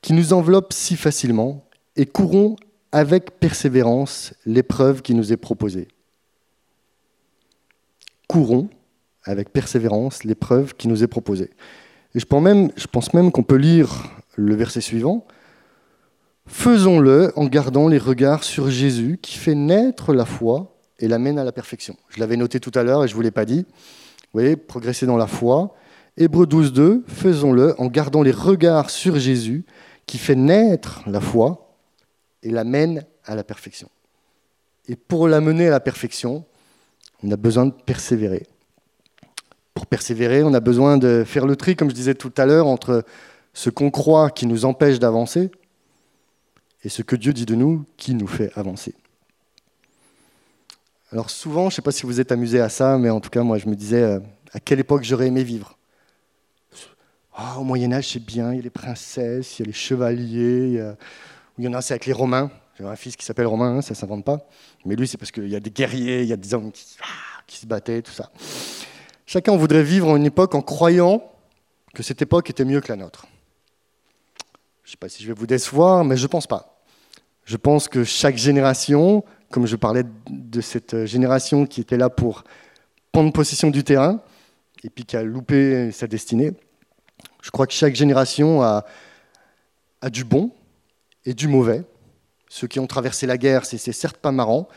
[0.02, 1.64] qui nous enveloppe si facilement
[1.96, 2.56] et courons
[2.90, 5.88] avec persévérance l'épreuve qui nous est proposée.
[8.28, 8.68] Courons
[9.24, 11.50] avec persévérance l'épreuve qui nous est proposée.
[12.14, 15.26] Et je pense même, qu'on peut lire le verset suivant.
[16.46, 21.44] Faisons-le en gardant les regards sur Jésus qui fait naître la foi et l'amène à
[21.44, 21.96] la perfection.
[22.08, 23.64] Je l'avais noté tout à l'heure et je ne vous l'ai pas dit.
[23.68, 25.74] Vous voyez, progresser dans la foi.
[26.16, 29.64] Hébreu 12, 2, faisons-le en gardant les regards sur Jésus
[30.04, 31.76] qui fait naître la foi
[32.42, 33.88] et l'amène à la perfection.
[34.88, 36.44] Et pour l'amener à la perfection,
[37.22, 38.46] on a besoin de persévérer.
[39.74, 42.66] Pour persévérer, on a besoin de faire le tri, comme je disais tout à l'heure,
[42.66, 43.04] entre
[43.54, 45.50] ce qu'on croit qui nous empêche d'avancer
[46.84, 48.94] et ce que Dieu dit de nous qui nous fait avancer.
[51.10, 53.30] Alors souvent, je ne sais pas si vous êtes amusé à ça, mais en tout
[53.30, 54.20] cas, moi, je me disais, euh,
[54.52, 55.76] à quelle époque j'aurais aimé vivre?
[57.34, 59.72] Ah, Au Moyen Âge, c'est bien, il y a les princesses, il y a les
[59.72, 60.82] chevaliers,
[61.58, 62.50] il y, en a, c'est avec les Romains.
[62.78, 64.46] J'ai un fils qui s'appelle Romain, hein, ça ne s'invente pas.
[64.84, 66.96] Mais lui, c'est parce qu'il y a des guerriers, il y a des hommes qui,
[67.02, 68.30] ah, qui se battaient, tout ça.
[69.32, 71.22] Chacun voudrait vivre une époque en croyant
[71.94, 73.26] que cette époque était mieux que la nôtre.
[74.84, 76.82] Je ne sais pas si je vais vous décevoir, mais je ne pense pas.
[77.46, 82.44] Je pense que chaque génération, comme je parlais de cette génération qui était là pour
[83.10, 84.20] prendre possession du terrain,
[84.84, 86.52] et puis qui a loupé sa destinée,
[87.40, 88.84] je crois que chaque génération a,
[90.02, 90.50] a du bon
[91.24, 91.84] et du mauvais.
[92.50, 94.68] Ceux qui ont traversé la guerre, c'est certes pas marrant,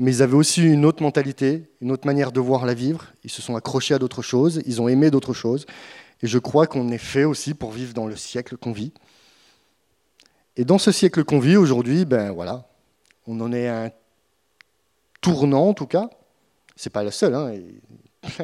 [0.00, 3.08] mais ils avaient aussi une autre mentalité, une autre manière de voir la vivre.
[3.22, 5.66] Ils se sont accrochés à d'autres choses, ils ont aimé d'autres choses.
[6.22, 8.94] Et je crois qu'on est fait aussi pour vivre dans le siècle qu'on vit.
[10.56, 12.66] Et dans ce siècle qu'on vit aujourd'hui, ben voilà,
[13.26, 13.90] on en est à un
[15.20, 16.08] tournant en tout cas.
[16.76, 17.34] C'est pas le seul.
[17.34, 17.52] Hein.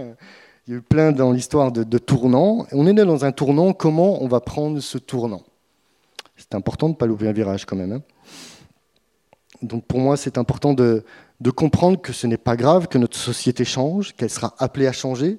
[0.67, 2.67] Il y a eu plein dans l'histoire de, tournants.
[2.73, 3.73] On est dans un tournant.
[3.73, 5.43] Comment on va prendre ce tournant?
[6.37, 7.93] C'est important de ne pas louper un virage quand même.
[7.93, 8.03] Hein.
[9.67, 11.05] Donc pour moi, c'est important de,
[11.55, 15.39] comprendre que ce n'est pas grave, que notre société change, qu'elle sera appelée à changer,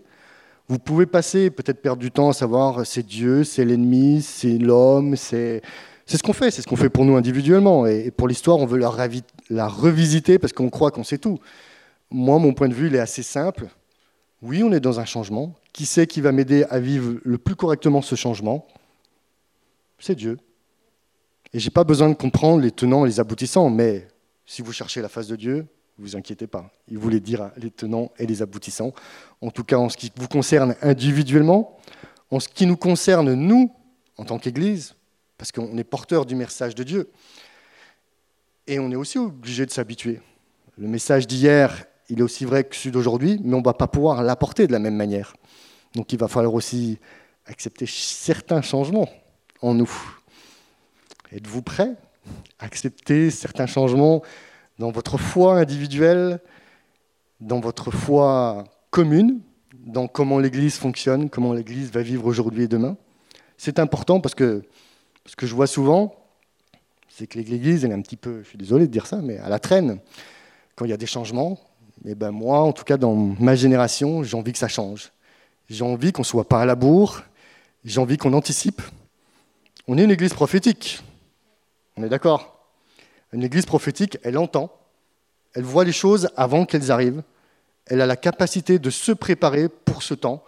[0.69, 5.15] vous pouvez passer, peut-être perdre du temps à savoir c'est Dieu, c'est l'ennemi, c'est l'homme,
[5.15, 5.61] c'est
[6.07, 7.85] c'est ce qu'on fait, c'est ce qu'on fait pour nous individuellement.
[7.85, 11.37] Et pour l'histoire, on veut la, revisiter parce qu'on croit qu'on sait tout.
[12.09, 13.67] Moi, mon point de vue, il est assez simple.
[14.41, 15.53] Oui, on est dans un changement.
[15.73, 18.65] Qui sait qui va m'aider à vivre le plus correctement ce changement?
[19.99, 20.37] C'est Dieu.
[21.53, 24.07] Et j'ai pas besoin de comprendre les tenants et les aboutissants, mais
[24.47, 25.67] si vous cherchez la face de Dieu,
[25.99, 26.71] vous inquiétez pas.
[26.87, 28.93] Il voulait dire les tenants et les aboutissants.
[29.41, 31.77] En tout cas, en ce qui vous concerne individuellement,
[32.31, 33.75] en ce qui nous concerne, nous,
[34.15, 34.95] en tant qu'Église,
[35.37, 37.11] parce qu'on est porteur du message de Dieu.
[38.65, 40.21] Et on est aussi obligé de s'habituer.
[40.77, 43.87] Le message d'hier, il est aussi vrai que celui d'aujourd'hui, mais on ne va pas
[43.87, 45.35] pouvoir l'apporter de la même manière.
[45.93, 46.99] Donc il va falloir aussi
[47.45, 49.09] accepter certains changements
[49.61, 49.91] en nous.
[51.31, 51.95] Êtes-vous prêts?
[52.59, 54.21] Accepter certains changements
[54.79, 56.39] dans votre foi individuelle,
[57.39, 59.39] dans votre foi commune,
[59.73, 62.97] dans comment l'Église fonctionne, comment l'Église va vivre aujourd'hui et demain.
[63.57, 64.63] C'est important parce que
[65.25, 66.15] ce que je vois souvent,
[67.09, 69.37] c'est que l'Église, elle est un petit peu, je suis désolé de dire ça, mais
[69.39, 69.99] à la traîne.
[70.75, 71.59] Quand il y a des changements,
[72.05, 75.11] et eh ben moi, en tout cas dans ma génération, j'ai envie que ça change.
[75.69, 77.23] J'ai envie qu'on soit pas à la bourre,
[77.83, 78.81] j'ai envie qu'on anticipe.
[79.87, 81.01] On est une Église prophétique,
[81.97, 82.59] on est d'accord?
[83.33, 84.71] Une église prophétique, elle entend,
[85.53, 87.23] elle voit les choses avant qu'elles arrivent,
[87.87, 90.43] elle a la capacité de se préparer pour ce temps,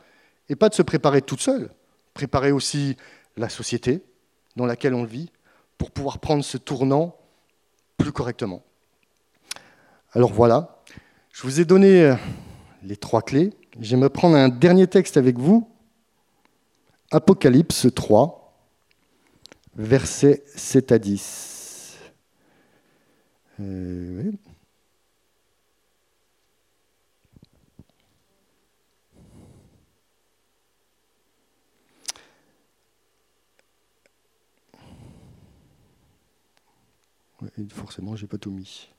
[0.47, 1.71] et pas de se préparer toute seule,
[2.13, 2.97] préparer aussi
[3.37, 4.03] la société
[4.55, 5.31] dans laquelle on vit,
[5.77, 7.15] pour pouvoir prendre ce tournant
[7.97, 8.63] plus correctement.
[10.13, 10.81] Alors voilà,
[11.31, 12.15] je vous ai donné euh,
[12.83, 13.53] les trois clés.
[13.79, 15.69] Je vais me prendre un dernier texte avec vous,
[17.11, 18.38] Apocalypse 3,
[19.79, 21.97] versets 7 à 10.
[23.61, 24.31] Euh,
[37.71, 38.89] forcément, j'ai pas tout mis.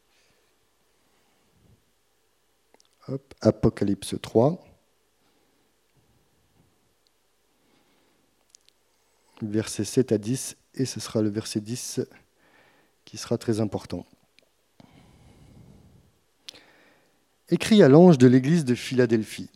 [3.08, 4.64] Hop, Apocalypse 3.
[9.42, 12.00] Verset 7 à 10, et ce sera le verset 10
[13.04, 14.06] qui sera très important.
[17.48, 19.50] Écrit à l'ange de l'église de Philadelphie.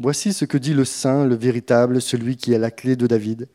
[0.00, 3.48] Voici ce que dit le Saint, le véritable, celui qui a la clé de David,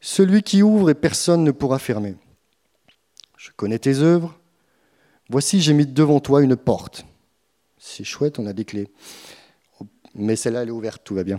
[0.00, 2.16] celui qui ouvre et personne ne pourra fermer.
[3.36, 4.38] Je connais tes œuvres.
[5.28, 7.04] Voici, j'ai mis devant toi une porte.
[7.76, 8.88] C'est chouette, on a des clés.
[10.14, 11.38] Mais celle-là, elle est ouverte, tout va bien.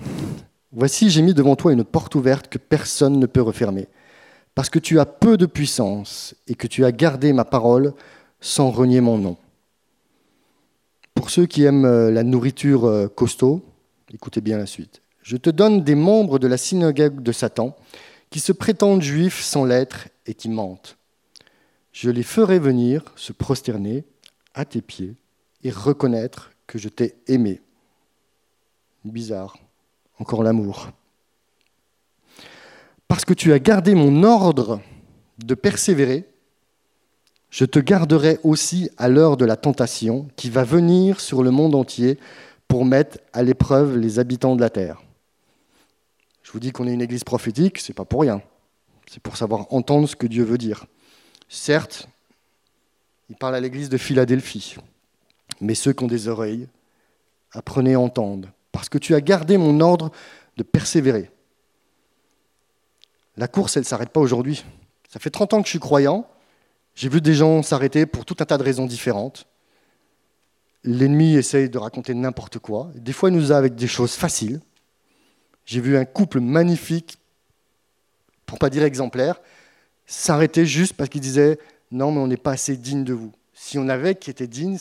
[0.72, 3.88] Voici, j'ai mis devant toi une porte ouverte que personne ne peut refermer.
[4.56, 7.94] Parce que tu as peu de puissance et que tu as gardé ma parole
[8.42, 9.38] sans renier mon nom.
[11.14, 13.62] Pour ceux qui aiment euh, la nourriture euh, costaud,
[14.14, 15.02] écoutez bien la suite.
[15.22, 17.76] Je te donne des membres de la synagogue de Satan
[18.30, 20.98] qui se prétendent juifs sans l'être et qui mentent.
[21.92, 24.06] Je les ferai venir se prosterner
[24.54, 25.16] à tes pieds
[25.64, 27.62] et reconnaître que je t'ai aimé.
[29.04, 29.58] Bizarre,
[30.20, 30.90] encore l'amour.
[33.10, 34.80] Parce que tu as gardé mon ordre
[35.40, 36.30] de persévérer,
[37.50, 41.74] je te garderai aussi à l'heure de la tentation qui va venir sur le monde
[41.74, 42.20] entier
[42.68, 45.02] pour mettre à l'épreuve les habitants de la terre.
[46.44, 48.44] Je vous dis qu'on est une église prophétique, c'est pas pour rien.
[49.08, 50.86] C'est pour savoir entendre ce que Dieu veut dire.
[51.48, 52.08] Certes,
[53.28, 54.76] il parle à l'église de Philadelphie,
[55.62, 56.68] mais ceux qui ont des oreilles,
[57.54, 60.12] apprenez à entendre, parce que tu as gardé mon ordre
[60.58, 61.32] de persévérer.
[63.40, 64.66] La course, elle ne s'arrête pas aujourd'hui.
[65.08, 66.28] Ça fait 30 ans que je suis croyant.
[66.94, 69.48] J'ai vu des gens s'arrêter pour tout un tas de raisons différentes.
[70.84, 72.92] L'ennemi essaye de raconter n'importe quoi.
[72.96, 74.60] Des fois, il nous a avec des choses faciles.
[75.66, 77.18] J'ai vu un couple magnifique,
[78.46, 79.40] pour pas dire exemplaire,
[80.06, 81.60] s'arrêter juste parce qu'il disait
[81.92, 83.32] non, mais on n'est pas assez digne de vous.
[83.54, 84.78] Si on avait qui était digne,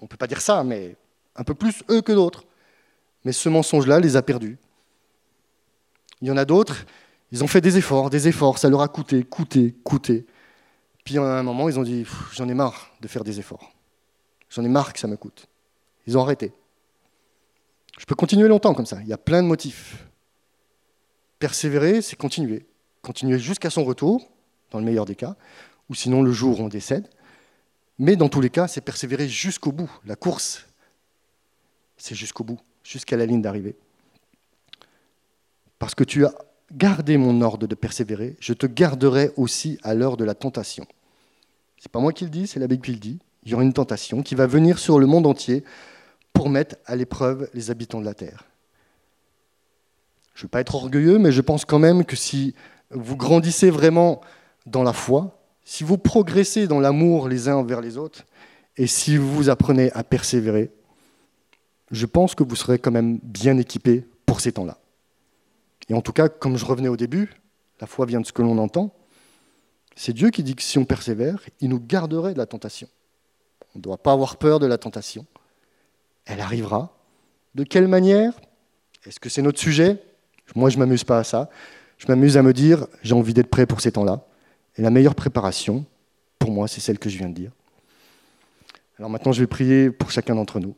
[0.00, 0.96] on ne peut pas dire ça, mais
[1.36, 2.46] un peu plus eux que d'autres.
[3.26, 4.56] Mais ce mensonge-là les a perdus.
[6.22, 6.86] Il y en a d'autres,
[7.30, 10.26] ils ont fait des efforts, des efforts, ça leur a coûté, coûté, coûté.
[11.04, 13.72] Puis à un moment, ils ont dit j'en ai marre de faire des efforts.
[14.50, 15.46] J'en ai marre que ça me coûte.
[16.06, 16.52] Ils ont arrêté.
[17.98, 18.98] Je peux continuer longtemps comme ça.
[19.02, 20.06] Il y a plein de motifs.
[21.38, 22.66] Persévérer, c'est continuer.
[23.02, 24.30] Continuer jusqu'à son retour,
[24.70, 25.36] dans le meilleur des cas,
[25.88, 27.08] ou sinon le jour où on décède.
[27.98, 29.90] Mais dans tous les cas, c'est persévérer jusqu'au bout.
[30.06, 30.66] La course,
[31.96, 33.76] c'est jusqu'au bout, jusqu'à la ligne d'arrivée.
[35.78, 36.34] Parce que tu as
[36.72, 40.86] gardé mon ordre de persévérer, je te garderai aussi à l'heure de la tentation.
[41.78, 43.18] Ce n'est pas moi qui le dis, c'est la Bible qui le dit.
[43.44, 45.64] Il y aura une tentation qui va venir sur le monde entier
[46.32, 48.44] pour mettre à l'épreuve les habitants de la terre.
[50.34, 52.54] Je ne veux pas être orgueilleux, mais je pense quand même que si
[52.90, 54.20] vous grandissez vraiment
[54.66, 58.24] dans la foi, si vous progressez dans l'amour les uns envers les autres,
[58.76, 60.70] et si vous apprenez à persévérer,
[61.90, 64.78] je pense que vous serez quand même bien équipé pour ces temps-là.
[65.88, 67.32] Et en tout cas, comme je revenais au début,
[67.80, 68.94] la foi vient de ce que l'on entend.
[69.96, 72.88] C'est Dieu qui dit que si on persévère, il nous garderait de la tentation.
[73.74, 75.26] On ne doit pas avoir peur de la tentation.
[76.24, 76.96] Elle arrivera.
[77.54, 78.34] De quelle manière?
[79.04, 80.02] Est-ce que c'est notre sujet?
[80.54, 81.50] Moi, je ne m'amuse pas à ça.
[81.96, 84.24] Je m'amuse à me dire, j'ai envie d'être prêt pour ces temps-là.
[84.76, 85.84] Et la meilleure préparation,
[86.38, 87.52] pour moi, c'est celle que je viens de dire.
[88.98, 90.74] Alors maintenant, je vais prier pour chacun d'entre nous.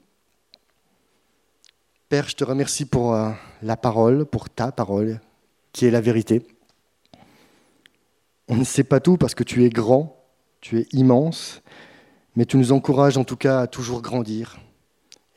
[2.10, 3.30] Père, je te remercie pour euh,
[3.62, 5.20] la parole, pour ta parole,
[5.70, 6.44] qui est la vérité.
[8.48, 10.20] On ne sait pas tout parce que tu es grand,
[10.60, 11.62] tu es immense,
[12.34, 14.58] mais tu nous encourages en tout cas à toujours grandir.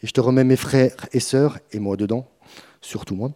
[0.01, 2.25] Et je te remets mes frères et sœurs, et moi dedans,
[2.81, 3.33] surtout moi,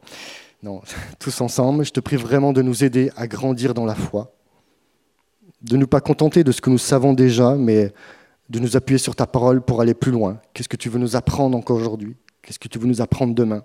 [0.64, 0.82] non,
[1.20, 4.34] tous ensemble, je te prie vraiment de nous aider à grandir dans la foi,
[5.62, 7.94] de ne pas contenter de ce que nous savons déjà, mais
[8.50, 10.42] de nous appuyer sur ta parole pour aller plus loin.
[10.56, 12.16] Qu'est-ce que tu veux nous apprendre encore aujourd'hui?
[12.42, 13.64] Qu'est-ce que tu veux nous apprendre demain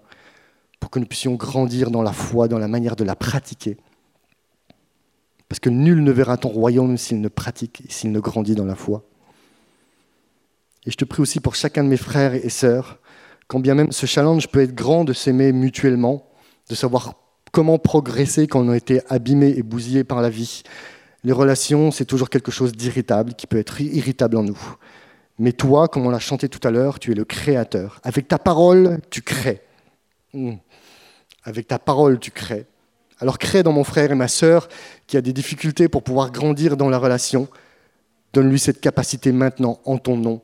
[0.81, 3.77] pour que nous puissions grandir dans la foi, dans la manière de la pratiquer?
[5.49, 8.75] Parce que nul ne verra ton royaume s'il ne pratique s'il ne grandit dans la
[8.75, 9.05] foi.
[10.87, 12.99] Et je te prie aussi pour chacun de mes frères et sœurs,
[13.47, 16.27] quand bien même ce challenge peut être grand de s'aimer mutuellement,
[16.68, 17.14] de savoir
[17.53, 20.62] comment progresser quand on a été abîmé et bousillé par la vie.
[21.23, 24.59] Les relations, c'est toujours quelque chose d'irritable, qui peut être irritable en nous.
[25.39, 28.01] Mais toi, comme on l'a chanté tout à l'heure, tu es le créateur.
[28.03, 29.62] Avec ta parole, tu crées.
[30.33, 30.55] Hmm.
[31.45, 32.66] Avec ta parole, tu crées.
[33.18, 34.68] Alors crée dans mon frère et ma sœur
[35.07, 37.49] qui a des difficultés pour pouvoir grandir dans la relation.
[38.33, 40.43] Donne-lui cette capacité maintenant en ton nom.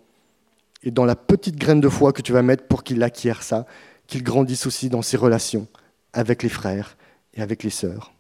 [0.83, 3.67] Et dans la petite graine de foi que tu vas mettre pour qu'il acquiert ça,
[4.07, 5.67] qu'il grandisse aussi dans ses relations
[6.13, 6.97] avec les frères
[7.35, 8.13] et avec les sœurs.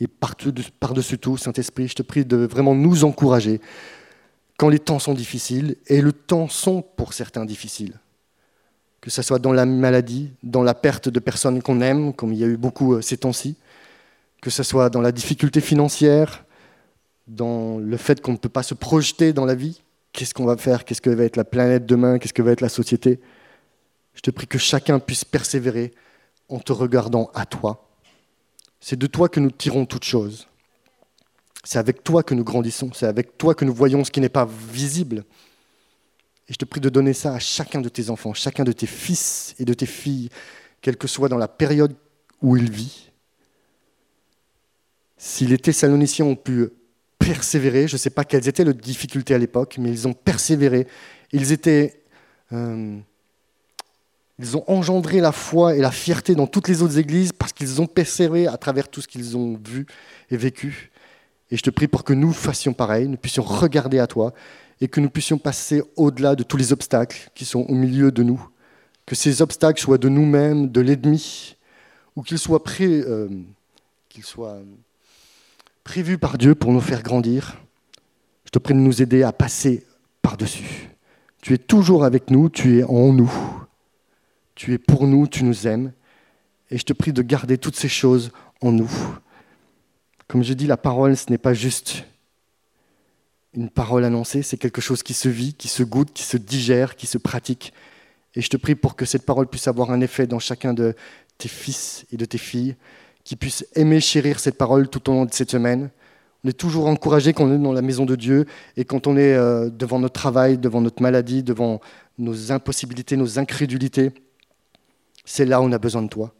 [0.00, 3.60] Et par-dessus tout, Saint-Esprit, je te prie de vraiment nous encourager
[4.60, 7.98] quand les temps sont difficiles, et le temps sont pour certains difficiles.
[9.00, 12.38] Que ce soit dans la maladie, dans la perte de personnes qu'on aime, comme il
[12.40, 13.56] y a eu beaucoup euh, ces temps-ci,
[14.42, 16.44] que ce soit dans la difficulté financière,
[17.26, 19.80] dans le fait qu'on ne peut pas se projeter dans la vie,
[20.12, 22.60] qu'est-ce qu'on va faire, qu'est-ce que va être la planète demain, qu'est-ce que va être
[22.60, 23.18] la société.
[24.12, 25.94] Je te prie que chacun puisse persévérer
[26.50, 27.88] en te regardant à toi.
[28.78, 30.49] C'est de toi que nous tirons toutes choses.
[31.64, 34.28] C'est avec toi que nous grandissons, c'est avec toi que nous voyons ce qui n'est
[34.28, 35.24] pas visible.
[36.48, 38.86] Et je te prie de donner ça à chacun de tes enfants, chacun de tes
[38.86, 40.30] fils et de tes filles,
[40.80, 41.94] quelle que soit dans la période
[42.42, 43.10] où il vit.
[45.16, 46.70] Si les Thessaloniciens ont pu
[47.18, 50.86] persévérer, je ne sais pas quelles étaient les difficultés à l'époque, mais ils ont persévéré.
[52.52, 52.98] Euh,
[54.38, 57.80] ils ont engendré la foi et la fierté dans toutes les autres églises parce qu'ils
[57.82, 59.86] ont persévéré à travers tout ce qu'ils ont vu
[60.30, 60.90] et vécu.
[61.50, 64.32] Et je te prie pour que nous fassions pareil, nous puissions regarder à toi
[64.80, 68.22] et que nous puissions passer au-delà de tous les obstacles qui sont au milieu de
[68.22, 68.40] nous.
[69.04, 71.56] Que ces obstacles soient de nous-mêmes, de l'ennemi,
[72.16, 73.28] ou qu'ils soient, euh,
[74.22, 74.58] soient
[75.84, 77.56] prévus par Dieu pour nous faire grandir.
[78.44, 79.86] Je te prie de nous aider à passer
[80.22, 80.90] par-dessus.
[81.42, 83.32] Tu es toujours avec nous, tu es en nous.
[84.54, 85.92] Tu es pour nous, tu nous aimes.
[86.70, 88.30] Et je te prie de garder toutes ces choses
[88.60, 88.90] en nous.
[90.30, 92.04] Comme je dis, la parole, ce n'est pas juste
[93.52, 96.94] une parole annoncée, c'est quelque chose qui se vit, qui se goûte, qui se digère,
[96.94, 97.72] qui se pratique.
[98.36, 100.94] Et je te prie pour que cette parole puisse avoir un effet dans chacun de
[101.36, 102.76] tes fils et de tes filles,
[103.24, 105.90] qui puissent aimer, chérir cette parole tout au long de cette semaine.
[106.44, 109.16] On est toujours encouragé quand on est dans la maison de Dieu et quand on
[109.16, 111.80] est euh, devant notre travail, devant notre maladie, devant
[112.18, 114.12] nos impossibilités, nos incrédulités.
[115.24, 116.32] C'est là où on a besoin de toi.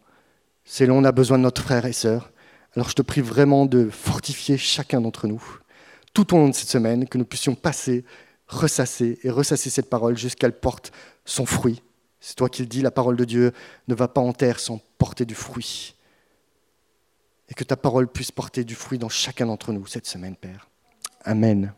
[0.63, 2.31] C'est là où on a besoin de notre frère et sœur.
[2.75, 5.43] Alors je te prie vraiment de fortifier chacun d'entre nous
[6.13, 8.05] tout au long de cette semaine, que nous puissions passer,
[8.47, 10.91] ressasser et ressasser cette parole jusqu'elle porte
[11.25, 11.81] son fruit.
[12.19, 13.51] C'est toi qui le dis, la parole de Dieu
[13.87, 15.95] ne va pas en terre sans porter du fruit.
[17.49, 20.69] Et que ta parole puisse porter du fruit dans chacun d'entre nous cette semaine, Père.
[21.23, 21.73] Amen.